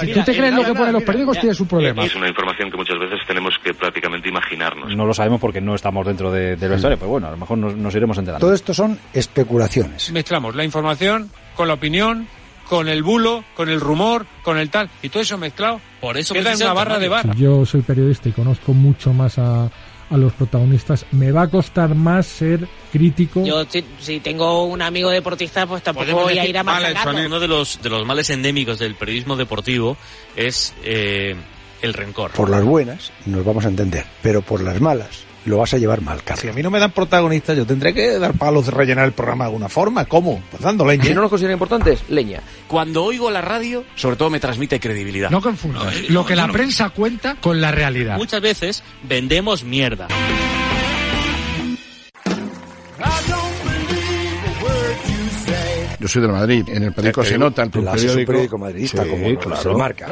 Si 0.00 0.12
tú 0.12 0.22
te 0.24 0.36
crees 0.36 0.54
lo 0.54 0.62
que 0.62 0.74
ponen 0.74 0.92
los 0.92 1.02
periódicos, 1.02 1.40
tienes 1.40 1.58
un 1.58 1.66
problema. 1.66 2.04
Es 2.04 2.14
una 2.14 2.28
información 2.28 2.70
que 2.70 2.76
muchas 2.76 2.98
veces 2.98 3.18
tenemos 3.26 3.54
que 3.64 3.72
prácticamente 3.72 4.28
imaginarnos. 4.28 4.94
No 4.94 5.06
lo 5.06 5.14
sabemos 5.14 5.40
porque 5.40 5.60
no 5.60 5.74
estamos 5.74 6.06
dentro 6.06 6.30
de- 6.30 6.54
del 6.56 6.70
vestuario, 6.70 6.98
pero 6.98 7.10
bueno, 7.10 7.28
a 7.28 7.30
lo 7.30 7.36
mejor 7.38 7.56
nos, 7.58 7.74
nos 7.76 7.94
iremos 7.94 8.18
enterando. 8.18 8.44
Todo 8.46 8.54
esto 8.54 8.74
son 8.74 8.98
especulaciones. 9.14 10.12
Mezclamos 10.12 10.54
la 10.54 10.64
información 10.64 11.30
con 11.56 11.66
la 11.68 11.74
opinión, 11.74 12.28
con 12.68 12.88
el 12.88 13.02
bulo, 13.02 13.44
con 13.54 13.68
el 13.68 13.80
rumor, 13.80 14.26
con 14.42 14.58
el 14.58 14.70
tal. 14.70 14.90
Y 15.02 15.08
todo 15.08 15.22
eso 15.22 15.38
mezclado 15.38 15.80
Por 16.00 16.16
eso 16.16 16.34
queda 16.34 16.52
en 16.52 16.62
una 16.62 16.72
barra 16.72 16.98
de 16.98 17.08
bar. 17.08 17.34
Si 17.34 17.42
yo 17.42 17.64
soy 17.64 17.82
periodista 17.82 18.28
y 18.28 18.32
conozco 18.32 18.72
mucho 18.72 19.12
más 19.12 19.38
a, 19.38 19.70
a 20.10 20.16
los 20.16 20.32
protagonistas, 20.32 21.06
me 21.12 21.32
va 21.32 21.42
a 21.42 21.48
costar 21.48 21.94
más 21.94 22.26
ser 22.26 22.66
crítico. 22.92 23.44
Yo 23.44 23.64
si, 23.64 23.84
si 24.00 24.20
tengo 24.20 24.64
un 24.64 24.82
amigo 24.82 25.10
deportista, 25.10 25.66
pues 25.66 25.82
tampoco 25.82 26.12
voy 26.12 26.38
a 26.38 26.46
ir 26.46 26.58
a 26.58 26.62
machacarlo. 26.62 27.26
Uno 27.26 27.40
de 27.40 27.48
los, 27.48 27.80
de 27.82 27.90
los 27.90 28.06
males 28.06 28.30
endémicos 28.30 28.78
del 28.78 28.94
periodismo 28.94 29.36
deportivo 29.36 29.96
es 30.34 30.74
eh, 30.84 31.34
el 31.82 31.94
rencor. 31.94 32.32
Por 32.32 32.50
las 32.50 32.64
buenas 32.64 33.12
nos 33.26 33.44
vamos 33.44 33.64
a 33.64 33.68
entender, 33.68 34.04
pero 34.22 34.42
por 34.42 34.62
las 34.62 34.80
malas 34.80 35.25
lo 35.46 35.58
vas 35.58 35.72
a 35.74 35.78
llevar 35.78 36.00
mal, 36.02 36.22
Carlos. 36.22 36.42
Si 36.42 36.48
a 36.48 36.52
mí 36.52 36.62
no 36.62 36.70
me 36.70 36.78
dan 36.78 36.90
protagonistas, 36.92 37.56
yo 37.56 37.66
tendré 37.66 37.94
que 37.94 38.18
dar 38.18 38.34
palos 38.34 38.66
de 38.66 38.72
rellenar 38.72 39.04
el 39.06 39.12
programa 39.12 39.44
de 39.44 39.48
alguna 39.50 39.68
forma. 39.68 40.04
¿Cómo? 40.04 40.42
Pues 40.50 40.62
dando 40.62 40.84
leña. 40.84 41.04
Si 41.04 41.14
no 41.14 41.20
nos 41.22 41.30
consideran 41.30 41.54
importantes, 41.54 42.00
leña. 42.08 42.40
Cuando 42.68 43.04
oigo 43.04 43.30
la 43.30 43.40
radio, 43.40 43.84
sobre 43.94 44.16
todo 44.16 44.30
me 44.30 44.40
transmite 44.40 44.80
credibilidad. 44.80 45.30
No 45.30 45.40
confundas 45.40 46.08
lo 46.10 46.26
que 46.26 46.36
la 46.36 46.48
prensa 46.48 46.90
cuenta 46.90 47.36
con 47.40 47.60
la 47.60 47.70
realidad. 47.70 48.16
Muchas 48.16 48.40
veces 48.40 48.82
vendemos 49.02 49.64
mierda. 49.64 50.08
Yo 55.98 56.08
soy 56.08 56.22
del 56.22 56.32
Madrid. 56.32 56.64
En 56.68 56.82
el 56.84 56.92
periódico 56.92 57.24
se 57.24 57.38
nota. 57.38 57.62
El 57.62 57.70
un 57.74 58.24
periódico 58.24 58.58
madridista, 58.58 59.02
Sí, 59.02 59.08
como, 59.10 59.24
como 59.24 59.38
claro. 59.40 59.62
se 59.62 59.78
marca. 59.78 60.06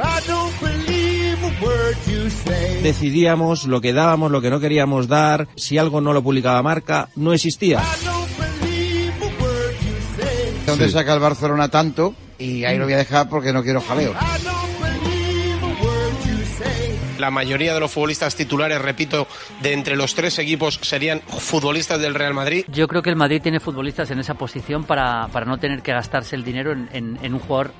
Decidíamos 2.82 3.64
lo 3.64 3.80
que 3.80 3.92
dábamos, 3.92 4.30
lo 4.30 4.40
que 4.40 4.50
no 4.50 4.60
queríamos 4.60 5.08
dar. 5.08 5.48
Si 5.56 5.78
algo 5.78 6.00
no 6.00 6.12
lo 6.12 6.22
publicaba 6.22 6.62
marca, 6.62 7.08
no 7.16 7.32
existía. 7.32 7.80
¿Dónde 10.66 10.88
saca 10.90 11.14
el 11.14 11.20
Barcelona 11.20 11.68
tanto? 11.68 12.14
Y 12.38 12.64
ahí 12.64 12.78
lo 12.78 12.84
voy 12.84 12.94
a 12.94 12.98
dejar 12.98 13.28
porque 13.28 13.52
no 13.52 13.62
quiero 13.62 13.80
jaleo. 13.80 14.14
La 17.18 17.30
mayoría 17.30 17.72
de 17.72 17.80
los 17.80 17.90
futbolistas 17.92 18.34
titulares, 18.34 18.82
repito, 18.82 19.26
de 19.62 19.72
entre 19.72 19.96
los 19.96 20.14
tres 20.14 20.38
equipos 20.40 20.78
serían 20.82 21.20
futbolistas 21.20 22.00
del 22.00 22.12
Real 22.14 22.34
Madrid. 22.34 22.64
Yo 22.68 22.86
creo 22.88 23.02
que 23.02 23.08
el 23.10 23.16
Madrid 23.16 23.40
tiene 23.40 23.60
futbolistas 23.60 24.10
en 24.10 24.18
esa 24.18 24.34
posición 24.34 24.84
para, 24.84 25.28
para 25.28 25.46
no 25.46 25.58
tener 25.58 25.80
que 25.80 25.92
gastarse 25.92 26.34
el 26.36 26.44
dinero 26.44 26.72
en, 26.72 26.88
en- 26.92 27.18
en 27.22 27.32
un 27.34 27.40
jugador 27.40 27.72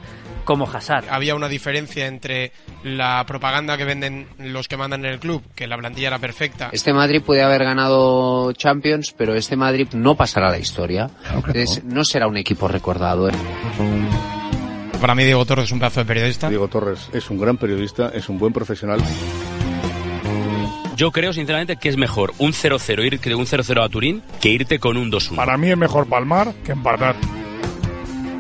como 0.44 0.68
Hazard. 0.70 1.06
Había 1.10 1.34
una 1.34 1.48
diferencia 1.48 2.06
entre 2.06 2.52
la 2.84 3.24
propaganda 3.26 3.76
que 3.76 3.84
venden 3.84 4.26
los 4.38 4.68
que 4.68 4.76
mandan 4.76 5.04
en 5.04 5.12
el 5.12 5.18
club, 5.18 5.42
que 5.54 5.66
la 5.66 5.76
plantilla 5.76 6.08
era 6.08 6.18
perfecta. 6.18 6.68
Este 6.72 6.92
Madrid 6.92 7.22
puede 7.22 7.42
haber 7.42 7.64
ganado 7.64 8.52
Champions, 8.52 9.14
pero 9.16 9.34
este 9.34 9.56
Madrid 9.56 9.88
no 9.94 10.14
pasará 10.14 10.48
a 10.48 10.50
la 10.50 10.58
historia. 10.58 11.10
Es- 11.54 11.82
no 11.84 12.04
será 12.04 12.26
un 12.28 12.36
equipo 12.36 12.68
recordado. 12.68 13.28
Para 15.00 15.14
mí 15.14 15.24
Diego 15.24 15.44
Torres 15.44 15.66
es 15.66 15.72
un 15.72 15.78
pedazo 15.80 16.00
de 16.00 16.06
periodista. 16.06 16.48
Diego 16.48 16.68
Torres 16.68 17.08
es 17.12 17.28
un 17.30 17.38
gran 17.38 17.56
periodista, 17.56 18.10
es 18.14 18.28
un 18.28 18.38
buen 18.38 18.52
profesional. 18.52 19.00
Yo 20.96 21.10
creo 21.10 21.32
sinceramente 21.32 21.76
que 21.76 21.88
es 21.88 21.96
mejor 21.96 22.32
un 22.38 22.52
0-0 22.52 23.04
ir 23.04 23.18
de 23.20 23.34
un 23.34 23.46
0-0 23.46 23.82
a 23.84 23.88
Turín 23.88 24.22
que 24.40 24.50
irte 24.50 24.78
con 24.78 24.96
un 24.96 25.10
2-1. 25.10 25.34
Para 25.36 25.56
mí 25.56 25.68
es 25.70 25.76
mejor 25.76 26.06
palmar 26.08 26.52
que 26.64 26.72
empatar. 26.72 27.16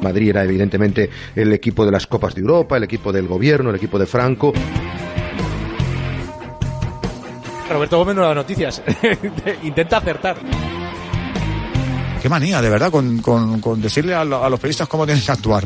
Madrid 0.04 0.28
era 0.30 0.44
evidentemente 0.44 1.10
el 1.34 1.52
equipo 1.52 1.84
de 1.84 1.90
las 1.92 2.06
Copas 2.06 2.34
de 2.36 2.42
Europa, 2.42 2.76
el 2.76 2.84
equipo 2.84 3.12
del 3.12 3.26
gobierno, 3.26 3.70
el 3.70 3.76
equipo 3.76 3.98
de 3.98 4.06
Franco. 4.06 4.52
Roberto 7.70 7.98
Gómez 7.98 8.14
no 8.16 8.22
da 8.22 8.34
noticias. 8.34 8.82
Intenta 9.62 9.96
acertar. 9.98 10.36
Qué 12.22 12.28
manía, 12.28 12.62
de 12.62 12.70
verdad, 12.70 12.90
con, 12.90 13.18
con- 13.18 13.60
con 13.60 13.80
decirle 13.82 14.14
a, 14.14 14.24
lo- 14.24 14.42
a 14.44 14.48
los 14.48 14.60
periodistas 14.60 14.88
cómo 14.88 15.04
tienen 15.06 15.24
que 15.24 15.32
actuar. 15.32 15.64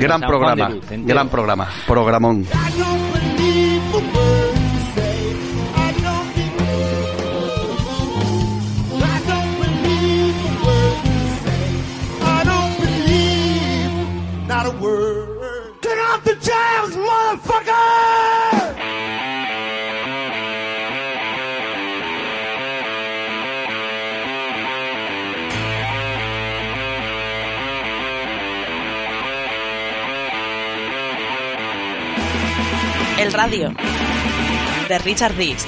Gran 0.00 0.20
programa, 0.20 0.70
gran 1.04 1.28
programa, 1.28 1.68
programón. 1.86 2.44
El 33.18 33.32
radio 33.32 33.72
de 34.88 34.98
Richard 34.98 35.34
Rees. 35.36 35.64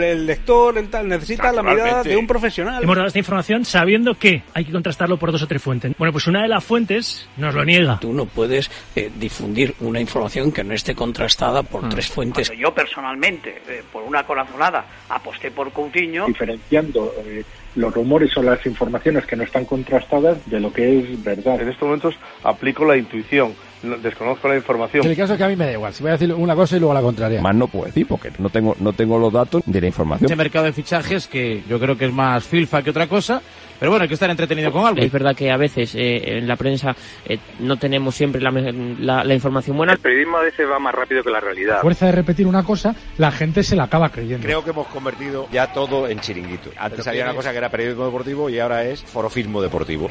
El 0.00 0.26
lector 0.26 0.78
el 0.78 0.88
tal, 0.88 1.08
necesita 1.08 1.52
la 1.52 1.62
mirada 1.62 2.02
de 2.02 2.16
un 2.16 2.26
profesional. 2.26 2.82
Hemos 2.82 2.96
dado 2.96 3.06
esta 3.06 3.18
información 3.18 3.64
sabiendo 3.64 4.14
que 4.14 4.42
hay 4.54 4.64
que 4.64 4.72
contrastarlo 4.72 5.16
por 5.16 5.32
dos 5.32 5.42
o 5.42 5.46
tres 5.46 5.62
fuentes. 5.62 5.92
Bueno, 5.98 6.12
pues 6.12 6.26
una 6.26 6.42
de 6.42 6.48
las 6.48 6.64
fuentes 6.64 7.28
nos 7.36 7.54
lo 7.54 7.64
niega. 7.64 7.98
Tú 8.00 8.12
no 8.12 8.26
puedes 8.26 8.70
eh, 8.96 9.10
difundir 9.16 9.74
una 9.80 10.00
información 10.00 10.52
que 10.52 10.64
no 10.64 10.74
esté 10.74 10.94
contrastada 10.94 11.62
por 11.62 11.88
tres 11.88 12.08
fuentes. 12.08 12.48
Cuando 12.48 12.62
yo 12.62 12.74
personalmente, 12.74 13.62
eh, 13.68 13.82
por 13.92 14.02
una 14.02 14.24
corazonada, 14.24 14.84
aposté 15.08 15.50
por 15.50 15.72
Coutinho. 15.72 16.26
diferenciando 16.26 17.14
eh, 17.24 17.44
los 17.76 17.92
rumores 17.94 18.36
o 18.36 18.42
las 18.42 18.64
informaciones 18.66 19.24
que 19.26 19.36
no 19.36 19.44
están 19.44 19.64
contrastadas 19.64 20.38
de 20.46 20.60
lo 20.60 20.72
que 20.72 20.98
es 20.98 21.22
verdad. 21.22 21.60
En 21.60 21.68
estos 21.68 21.82
momentos 21.82 22.14
aplico 22.42 22.84
la 22.84 22.96
intuición. 22.96 23.54
Desconozco 23.82 24.48
la 24.48 24.56
información. 24.56 25.06
El 25.06 25.16
caso 25.16 25.34
es 25.34 25.38
que 25.38 25.44
a 25.44 25.48
mí 25.48 25.56
me 25.56 25.66
da 25.66 25.72
igual. 25.72 25.92
Si 25.92 26.02
voy 26.02 26.10
a 26.10 26.12
decir 26.12 26.32
una 26.32 26.54
cosa 26.54 26.76
y 26.76 26.80
luego 26.80 26.94
la 26.94 27.02
contraria. 27.02 27.40
Más 27.40 27.54
no 27.54 27.66
puedo 27.66 27.86
decir 27.86 28.06
porque 28.06 28.30
no 28.38 28.50
tengo, 28.50 28.76
no 28.80 28.92
tengo 28.92 29.18
los 29.18 29.32
datos 29.32 29.62
de 29.66 29.80
la 29.80 29.86
información. 29.86 30.26
Ese 30.26 30.36
mercado 30.36 30.64
de 30.66 30.72
fichajes 30.72 31.26
que 31.26 31.62
yo 31.68 31.78
creo 31.78 31.96
que 31.96 32.06
es 32.06 32.12
más 32.12 32.44
filfa 32.44 32.82
que 32.82 32.90
otra 32.90 33.06
cosa. 33.06 33.42
Pero 33.78 33.90
bueno, 33.90 34.04
hay 34.04 34.08
que 34.08 34.14
estar 34.14 34.30
entretenido 34.30 34.70
con 34.70 34.86
algo. 34.86 35.02
Es 35.02 35.10
verdad 35.10 35.34
que 35.34 35.50
a 35.50 35.56
veces 35.56 35.96
eh, 35.96 36.38
en 36.38 36.46
la 36.46 36.54
prensa 36.54 36.94
eh, 37.26 37.36
no 37.58 37.76
tenemos 37.78 38.14
siempre 38.14 38.40
la, 38.40 38.52
la, 38.52 39.24
la, 39.24 39.34
información 39.34 39.76
buena. 39.76 39.94
El 39.94 39.98
periodismo 39.98 40.36
a 40.36 40.42
veces 40.42 40.68
va 40.70 40.78
más 40.78 40.94
rápido 40.94 41.24
que 41.24 41.30
la 41.30 41.40
realidad. 41.40 41.78
A 41.78 41.80
fuerza 41.80 42.06
de 42.06 42.12
repetir 42.12 42.46
una 42.46 42.62
cosa, 42.62 42.94
la 43.18 43.32
gente 43.32 43.64
se 43.64 43.74
la 43.74 43.84
acaba 43.84 44.10
creyendo. 44.10 44.44
Creo 44.44 44.62
que 44.62 44.70
hemos 44.70 44.86
convertido 44.86 45.48
ya 45.50 45.72
todo 45.72 46.06
en 46.06 46.20
chiringuito. 46.20 46.70
Antes 46.78 47.08
había 47.08 47.24
una 47.24 47.34
cosa 47.34 47.50
que 47.50 47.58
era 47.58 47.70
periodismo 47.70 48.04
deportivo 48.04 48.48
y 48.48 48.60
ahora 48.60 48.84
es 48.84 49.02
forofismo 49.02 49.60
deportivo. 49.60 50.08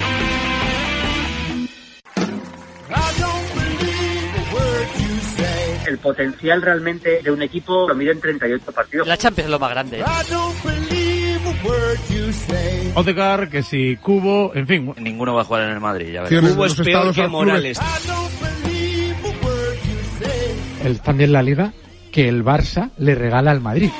El 5.87 5.97
potencial 5.97 6.61
realmente 6.61 7.21
de 7.23 7.31
un 7.31 7.41
equipo 7.41 7.87
lo 7.87 7.95
mide 7.95 8.11
en 8.11 8.21
38 8.21 8.71
partidos. 8.71 9.07
La 9.07 9.17
Champions 9.17 9.45
es 9.45 9.51
lo 9.51 9.59
más 9.59 9.69
grande. 9.71 10.03
Odegaard, 12.95 13.49
que 13.49 13.63
si 13.63 13.97
Cubo, 13.97 14.53
en 14.53 14.67
fin. 14.67 14.93
Ninguno 14.97 15.33
va 15.33 15.41
a 15.41 15.45
jugar 15.45 15.63
en 15.63 15.71
el 15.71 15.79
Madrid, 15.79 16.13
ya 16.13 16.23
verás. 16.23 16.51
Cubo 16.51 16.65
es 16.65 16.75
peor 16.75 17.13
que 17.13 17.27
Morales. 17.27 17.79
El, 20.83 20.99
también 21.01 21.31
la 21.31 21.43
Liga 21.43 21.73
que 22.11 22.27
el 22.27 22.43
Barça 22.43 22.91
le 22.97 23.15
regala 23.15 23.51
al 23.51 23.61
Madrid. 23.61 23.91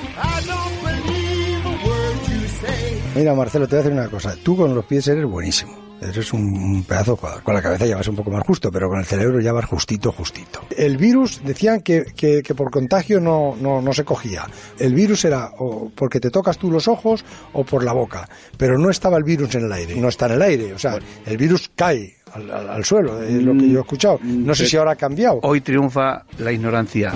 Mira, 3.15 3.34
Marcelo, 3.34 3.67
te 3.67 3.76
voy 3.76 3.82
a 3.82 3.84
decir 3.84 4.00
una 4.00 4.10
cosa. 4.10 4.36
Tú 4.41 4.56
con 4.58 4.74
los 4.74 4.86
pies 4.86 5.08
eres 5.08 5.26
buenísimo. 5.26 5.90
Eres 6.01 6.33
un 6.33 6.83
pedazo. 6.83 7.15
Con 7.15 7.53
la 7.53 7.61
cabeza 7.61 7.85
ya 7.85 7.95
vas 7.95 8.07
un 8.07 8.15
poco 8.15 8.31
más 8.31 8.43
justo, 8.45 8.71
pero 8.71 8.89
con 8.89 8.99
el 8.99 9.05
cerebro 9.05 9.39
ya 9.39 9.53
vas 9.53 9.65
justito, 9.65 10.11
justito. 10.11 10.61
El 10.75 10.97
virus, 10.97 11.41
decían 11.43 11.81
que, 11.81 12.05
que, 12.15 12.41
que 12.41 12.55
por 12.55 12.71
contagio 12.71 13.19
no, 13.19 13.55
no, 13.61 13.81
no, 13.81 13.93
se 13.93 14.03
cogía. 14.03 14.47
El 14.79 14.95
virus 14.95 15.25
era 15.25 15.51
o 15.59 15.91
porque 15.93 16.19
te 16.19 16.31
tocas 16.31 16.57
tú 16.57 16.71
los 16.71 16.87
ojos 16.87 17.23
o 17.53 17.63
por 17.63 17.83
la 17.83 17.93
boca. 17.93 18.27
Pero 18.57 18.79
no 18.79 18.89
estaba 18.89 19.17
el 19.17 19.23
virus 19.23 19.53
en 19.55 19.65
el 19.65 19.71
aire. 19.71 19.95
No 19.95 20.09
está 20.09 20.25
en 20.25 20.31
el 20.33 20.41
aire. 20.41 20.73
O 20.73 20.79
sea, 20.79 20.97
el 21.25 21.37
virus 21.37 21.71
cae 21.75 22.15
al, 22.33 22.49
al, 22.49 22.69
al 22.69 22.85
suelo, 22.85 23.21
es 23.21 23.41
lo 23.43 23.53
que 23.53 23.69
yo 23.69 23.79
he 23.79 23.81
escuchado. 23.81 24.19
No 24.23 24.55
sé 24.55 24.65
si 24.65 24.77
ahora 24.77 24.93
ha 24.93 24.95
cambiado. 24.95 25.39
Hoy 25.43 25.61
triunfa 25.61 26.25
la 26.39 26.51
ignorancia. 26.51 27.13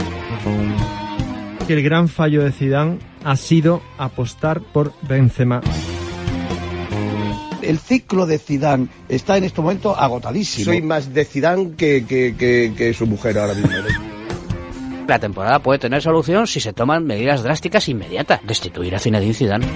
El 1.67 1.81
gran 1.81 2.07
fallo 2.07 2.43
de 2.43 2.51
Zidane 2.51 2.99
ha 3.23 3.35
sido 3.35 3.81
apostar 3.97 4.61
por 4.61 4.93
Benzema 5.07 5.61
el 7.65 7.79
ciclo 7.79 8.25
de 8.25 8.39
Zidane 8.39 8.87
está 9.09 9.37
en 9.37 9.43
este 9.43 9.61
momento 9.61 9.97
agotadísimo. 9.97 10.65
Soy 10.65 10.81
más 10.81 11.13
de 11.13 11.25
Zidane 11.25 11.71
que, 11.75 12.05
que, 12.05 12.35
que, 12.37 12.73
que 12.75 12.93
su 12.93 13.05
mujer 13.05 13.37
ahora 13.39 13.53
mismo. 13.53 13.71
La 15.07 15.19
temporada 15.19 15.59
puede 15.59 15.79
tener 15.79 16.01
solución 16.01 16.47
si 16.47 16.59
se 16.59 16.73
toman 16.73 17.05
medidas 17.05 17.43
drásticas 17.43 17.87
inmediatas. 17.89 18.41
Destituir 18.43 18.95
a 18.95 18.99
Zinedine 18.99 19.33
Zidane. 19.33 19.67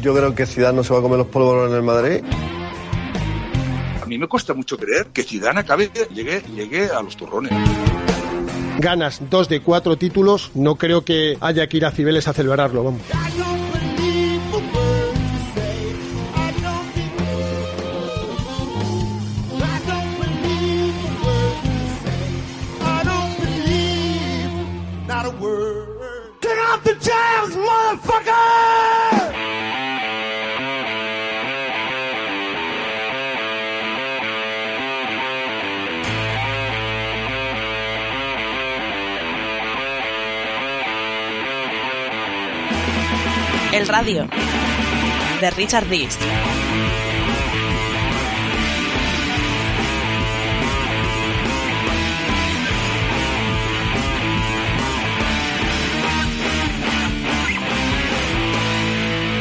Yo 0.00 0.14
creo 0.14 0.34
que 0.34 0.46
Zidane 0.46 0.76
no 0.76 0.84
se 0.84 0.92
va 0.92 1.00
a 1.00 1.02
comer 1.02 1.18
los 1.18 1.26
polvorones 1.26 1.72
en 1.72 1.76
el 1.78 1.82
Madrid. 1.82 2.24
A 4.00 4.06
mí 4.06 4.16
me 4.16 4.28
cuesta 4.28 4.54
mucho 4.54 4.78
creer 4.78 5.06
que 5.06 5.22
Zidane 5.22 5.60
acabe, 5.60 5.90
llegue, 6.14 6.42
llegue 6.54 6.86
a 6.86 7.02
los 7.02 7.16
turrones 7.16 7.52
ganas 8.78 9.20
dos 9.28 9.48
de 9.48 9.60
cuatro 9.60 9.96
títulos, 9.96 10.52
no 10.54 10.76
creo 10.76 11.04
que 11.04 11.36
haya 11.40 11.66
que 11.66 11.76
ir 11.76 11.84
a 11.84 11.90
Cibeles 11.90 12.28
a 12.28 12.32
celebrarlo, 12.32 12.84
vamos. 12.84 13.02
Jams, 27.00 27.56
motherfucker! 27.56 28.38
El 43.72 43.86
radio 43.86 44.26
de 45.40 45.50
Richard 45.52 45.88
Beast. 45.88 46.20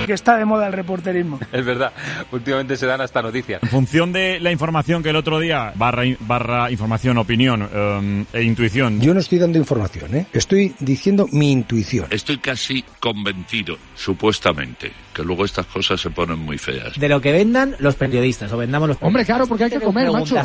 Que 0.07 0.13
está 0.13 0.37
de 0.37 0.45
moda 0.45 0.65
el 0.65 0.73
reporterismo. 0.73 1.39
Es 1.51 1.65
verdad, 1.65 1.91
últimamente 2.31 2.77
se 2.77 2.85
dan 2.85 3.01
hasta 3.01 3.21
noticias. 3.21 3.61
En 3.61 3.69
función 3.69 4.13
de 4.13 4.39
la 4.39 4.51
información 4.51 5.03
que 5.03 5.09
el 5.09 5.15
otro 5.15 5.39
día, 5.39 5.73
barra, 5.75 6.03
barra 6.21 6.71
información, 6.71 7.17
opinión 7.17 7.61
um, 7.61 8.25
e 8.33 8.43
intuición. 8.43 9.01
Yo 9.01 9.13
no 9.13 9.19
estoy 9.19 9.39
dando 9.39 9.57
información, 9.57 10.15
¿eh? 10.15 10.27
Estoy 10.33 10.73
diciendo 10.79 11.27
mi 11.31 11.51
intuición. 11.51 12.07
Estoy 12.09 12.37
casi 12.37 12.83
convencido, 12.99 13.77
supuestamente, 13.95 14.91
que 15.17 15.23
luego 15.23 15.45
estas 15.45 15.65
cosas 15.65 15.99
se 15.99 16.11
ponen 16.11 16.37
muy 16.37 16.59
feas. 16.59 16.97
De 16.99 17.09
lo 17.09 17.19
que 17.19 17.31
vendan 17.31 17.75
los 17.79 17.95
periodistas, 17.95 18.51
o 18.51 18.57
vendamos 18.57 18.87
los 18.87 18.97
Hombre, 19.01 19.25
claro, 19.25 19.47
porque 19.47 19.63
hay 19.63 19.69
que 19.71 19.79
comer, 19.79 20.11
macho. 20.11 20.35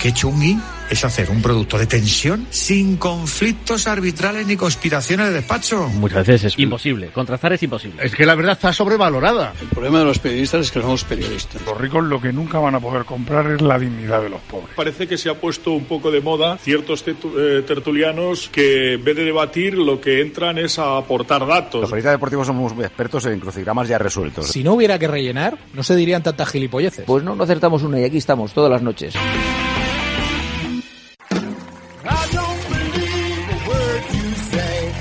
Qué 0.00 0.12
chungui 0.12 0.56
es 0.88 1.04
hacer 1.04 1.30
un 1.30 1.42
producto 1.42 1.76
de 1.76 1.86
tensión 1.86 2.46
sin 2.50 2.96
conflictos 2.96 3.88
arbitrales 3.88 4.46
ni 4.46 4.56
conspiraciones 4.56 5.28
de 5.28 5.32
despacho. 5.32 5.88
Muchas 5.88 6.26
veces 6.26 6.52
es 6.52 6.58
imposible. 6.60 7.08
Contrastar 7.08 7.54
es 7.54 7.62
imposible. 7.64 8.04
Es 8.04 8.14
que 8.14 8.24
la 8.24 8.36
verdad 8.36 8.52
está 8.52 8.72
sobrevalorada. 8.72 9.52
El 9.60 9.66
problema 9.68 9.98
de 9.98 10.04
los 10.04 10.20
periodistas 10.20 10.60
es 10.60 10.70
que 10.70 10.80
somos 10.80 11.02
periodistas. 11.02 11.62
Los 11.66 11.76
ricos 11.76 12.04
lo 12.04 12.20
que 12.20 12.32
nunca 12.32 12.60
van 12.60 12.76
a 12.76 12.80
poder 12.80 13.04
comprar 13.04 13.50
es 13.50 13.60
la 13.60 13.78
dignidad 13.80 14.22
de 14.22 14.30
los 14.30 14.40
pobres. 14.42 14.70
Parece 14.76 15.08
que 15.08 15.18
se 15.18 15.28
ha 15.28 15.34
puesto 15.34 15.72
un 15.72 15.86
poco 15.86 16.12
de 16.12 16.20
moda 16.20 16.56
ciertos 16.58 17.04
tertulianos 17.04 18.48
que 18.52 18.94
en 18.94 19.04
vez 19.04 19.16
de 19.16 19.24
debatir 19.24 19.74
lo 19.76 20.00
que 20.00 20.20
entran 20.20 20.58
es 20.58 20.78
a 20.78 20.98
aportar 20.98 21.44
datos. 21.46 21.80
Los 21.80 21.90
periodistas 21.90 22.12
deportivos 22.12 22.46
somos 22.46 22.72
expertos 22.78 23.26
en 23.26 23.40
crucigramas 23.40 23.88
ya 23.88 23.98
resueltos. 24.04 24.46
Si 24.48 24.62
no 24.62 24.74
hubiera 24.74 24.98
que 24.98 25.08
rellenar, 25.08 25.58
no 25.72 25.82
se 25.82 25.96
dirían 25.96 26.22
tantas 26.22 26.48
gilipolleces. 26.50 27.04
Pues 27.04 27.24
no, 27.24 27.34
no 27.34 27.42
acertamos 27.44 27.82
una 27.82 27.98
y 27.98 28.04
aquí 28.04 28.18
estamos 28.18 28.52
todas 28.52 28.70
las 28.70 28.82
noches. 28.82 29.14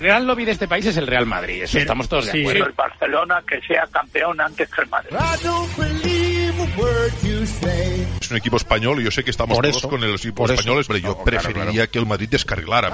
Gran 0.02 0.28
lobby 0.28 0.44
de 0.44 0.52
este 0.52 0.68
país 0.68 0.86
es 0.86 0.98
el 0.98 1.08
Real 1.08 1.26
Madrid, 1.26 1.64
eso 1.64 1.78
estamos 1.78 2.10
todos 2.10 2.26
de 2.26 2.32
sí, 2.34 2.42
acuerdo. 2.42 2.66
El 2.66 2.72
Barcelona 2.74 3.42
que 3.48 3.62
sea 3.62 3.88
campeón 3.90 4.42
antes 4.42 4.70
que 4.70 4.82
el 4.82 4.90
Madrid. 4.90 5.16
Es 8.20 8.32
un 8.32 8.38
equipo 8.38 8.58
español 8.58 9.00
y 9.00 9.06
yo 9.06 9.12
sé 9.12 9.24
que 9.24 9.32
estamos 9.32 9.56
Por 9.56 9.64
todos 9.64 9.78
eso, 9.78 9.88
con 9.90 10.02
los 10.02 10.20
equipos 10.26 10.52
españoles, 10.52 10.88
pero 10.88 11.00
yo 11.00 11.08
No, 11.10 11.14
claro, 11.24 11.24
preferiría 11.26 11.72
claro. 11.72 11.92
que 11.92 12.00
el 12.00 12.06
Madrid 12.06 12.28
descarrilara. 12.30 12.92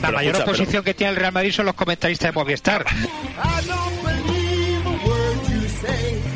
La 0.00 0.10
mayor 0.10 0.34
escucha, 0.34 0.50
oposición 0.50 0.84
que 0.84 0.94
tiene 0.94 1.12
el 1.12 1.16
Real 1.16 1.32
Madrid 1.32 1.52
son 1.52 1.66
los 1.66 1.74
comentaristas 1.74 2.32
de 2.32 2.32
Movistar. 2.32 2.84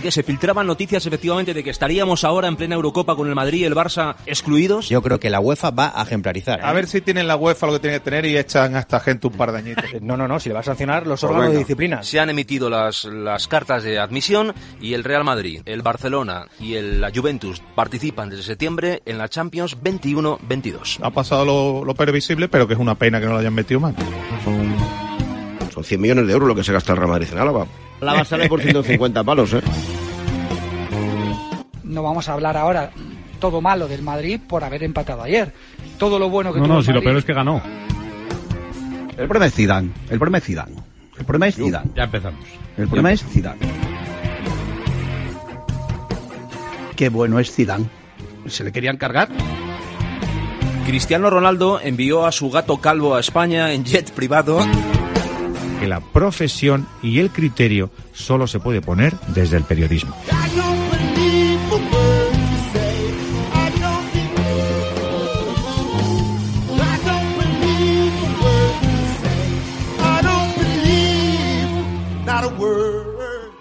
Que 0.04 0.10
se 0.10 0.22
filtraban 0.22 0.66
noticias 0.66 1.06
efectivamente 1.06 1.54
de 1.54 1.64
que 1.64 1.70
estaríamos 1.70 2.24
ahora 2.24 2.46
en 2.46 2.56
plena 2.56 2.74
Eurocopa 2.74 3.16
con 3.16 3.26
el 3.26 3.34
Madrid 3.34 3.60
y 3.60 3.64
el 3.64 3.74
Barça 3.74 4.16
excluidos. 4.26 4.90
Yo 4.90 5.00
creo 5.00 5.18
que 5.18 5.30
la 5.30 5.40
UEFA 5.40 5.70
va 5.70 5.98
a 5.98 6.02
ejemplarizar. 6.02 6.62
A 6.62 6.74
ver 6.74 6.86
si 6.88 7.00
tienen 7.00 7.26
la 7.26 7.36
UEFA 7.36 7.68
lo 7.68 7.72
que 7.72 7.78
tiene 7.78 7.96
que 7.96 8.04
tener 8.04 8.26
y 8.26 8.36
echan 8.36 8.76
a 8.76 8.80
esta 8.80 9.00
gente 9.00 9.28
un 9.28 9.32
par 9.32 9.50
de 9.52 9.60
añitos. 9.60 9.86
No, 10.02 10.18
no, 10.18 10.28
no, 10.28 10.38
si 10.40 10.50
le 10.50 10.54
va 10.56 10.60
a 10.60 10.62
sancionar 10.62 11.06
los 11.06 11.22
Pues 11.22 11.30
órganos 11.30 11.52
de 11.52 11.58
disciplina. 11.60 12.02
Se 12.02 12.20
han 12.20 12.28
emitido 12.28 12.68
las, 12.68 13.06
las 13.06 13.48
cartas 13.48 13.82
de 13.82 13.98
admisión 13.98 14.52
y 14.78 14.92
el 14.92 15.04
Real 15.04 15.24
Madrid, 15.24 15.62
el 15.64 15.80
Barcelona 15.80 16.48
y 16.60 16.74
el, 16.74 17.00
la 17.00 17.10
Juventus 17.10 17.62
participan 17.74 18.28
desde 18.28 18.42
septiembre 18.42 19.00
en 19.06 19.16
la 19.16 19.30
Champions 19.30 19.78
21-22. 19.82 20.98
Ha 21.00 21.10
pasado 21.12 21.46
lo, 21.46 21.82
lo 21.82 21.94
previsible, 21.94 22.48
pero 22.48 22.68
que 22.68 22.74
es 22.74 22.78
una 22.78 22.94
pena 22.94 23.20
que 23.20 23.24
no 23.24 23.32
lo 23.32 23.38
hayan 23.38 23.54
metido 23.54 23.80
más. 23.80 23.94
Son 25.72 25.82
100 25.82 25.98
millones 25.98 26.26
de 26.26 26.32
euros 26.34 26.46
lo 26.46 26.54
que 26.54 26.62
se 26.62 26.74
gasta 26.74 26.92
el 26.92 26.98
Real 26.98 27.10
Madrid 27.10 27.28
en 27.32 27.38
Álava. 27.38 27.66
Álava 28.02 28.24
sale 28.24 28.48
por 28.48 28.60
150 28.60 29.24
palos, 29.24 29.54
¿eh? 29.54 29.62
No 31.94 32.02
vamos 32.02 32.28
a 32.28 32.33
hablar 32.33 32.57
ahora 32.57 32.90
todo 33.38 33.61
malo 33.61 33.87
del 33.87 34.02
Madrid 34.02 34.40
por 34.46 34.64
haber 34.64 34.83
empatado 34.83 35.22
ayer. 35.22 35.52
Todo 35.96 36.18
lo 36.18 36.28
bueno 36.28 36.52
que 36.52 36.59
No, 36.59 36.66
tuvo 36.66 36.74
no, 36.76 36.83
si 36.83 36.92
lo 36.92 37.00
peor 37.00 37.16
es 37.16 37.24
que 37.24 37.33
ganó. 37.33 37.62
El 39.16 39.28
problema 39.28 39.46
es 39.46 39.54
Zidane. 39.54 39.90
El 40.11 40.18
problema 40.18 40.38
es 40.38 40.44
Zidane. 40.44 40.74
El 41.16 41.24
problema 41.24 41.46
es 41.46 41.54
Zidane. 41.54 41.90
Ya 41.94 42.02
empezamos. 42.02 42.40
El 42.76 42.88
problema 42.88 43.12
es 43.12 43.24
Zidane. 43.24 43.61
Qué 46.96 47.09
bueno 47.11 47.38
es 47.38 47.52
Zidane. 47.52 47.87
¿Se 48.46 48.64
le 48.64 48.72
querían 48.72 48.96
cargar? 48.96 49.28
Cristiano 50.85 51.30
Ronaldo 51.30 51.80
envió 51.80 52.26
a 52.26 52.33
su 52.33 52.50
gato 52.50 52.78
calvo 52.78 53.14
a 53.14 53.20
España 53.20 53.72
en 53.72 53.85
jet 53.85 54.11
privado. 54.11 54.59
Que 55.78 55.87
la 55.87 56.00
profesión 56.00 56.88
y 57.02 57.20
el 57.20 57.30
criterio 57.30 57.90
solo 58.12 58.48
se 58.48 58.59
puede 58.59 58.80
poner 58.83 59.14
desde 59.28 59.57
el 59.57 59.62
periodismo. 59.62 60.16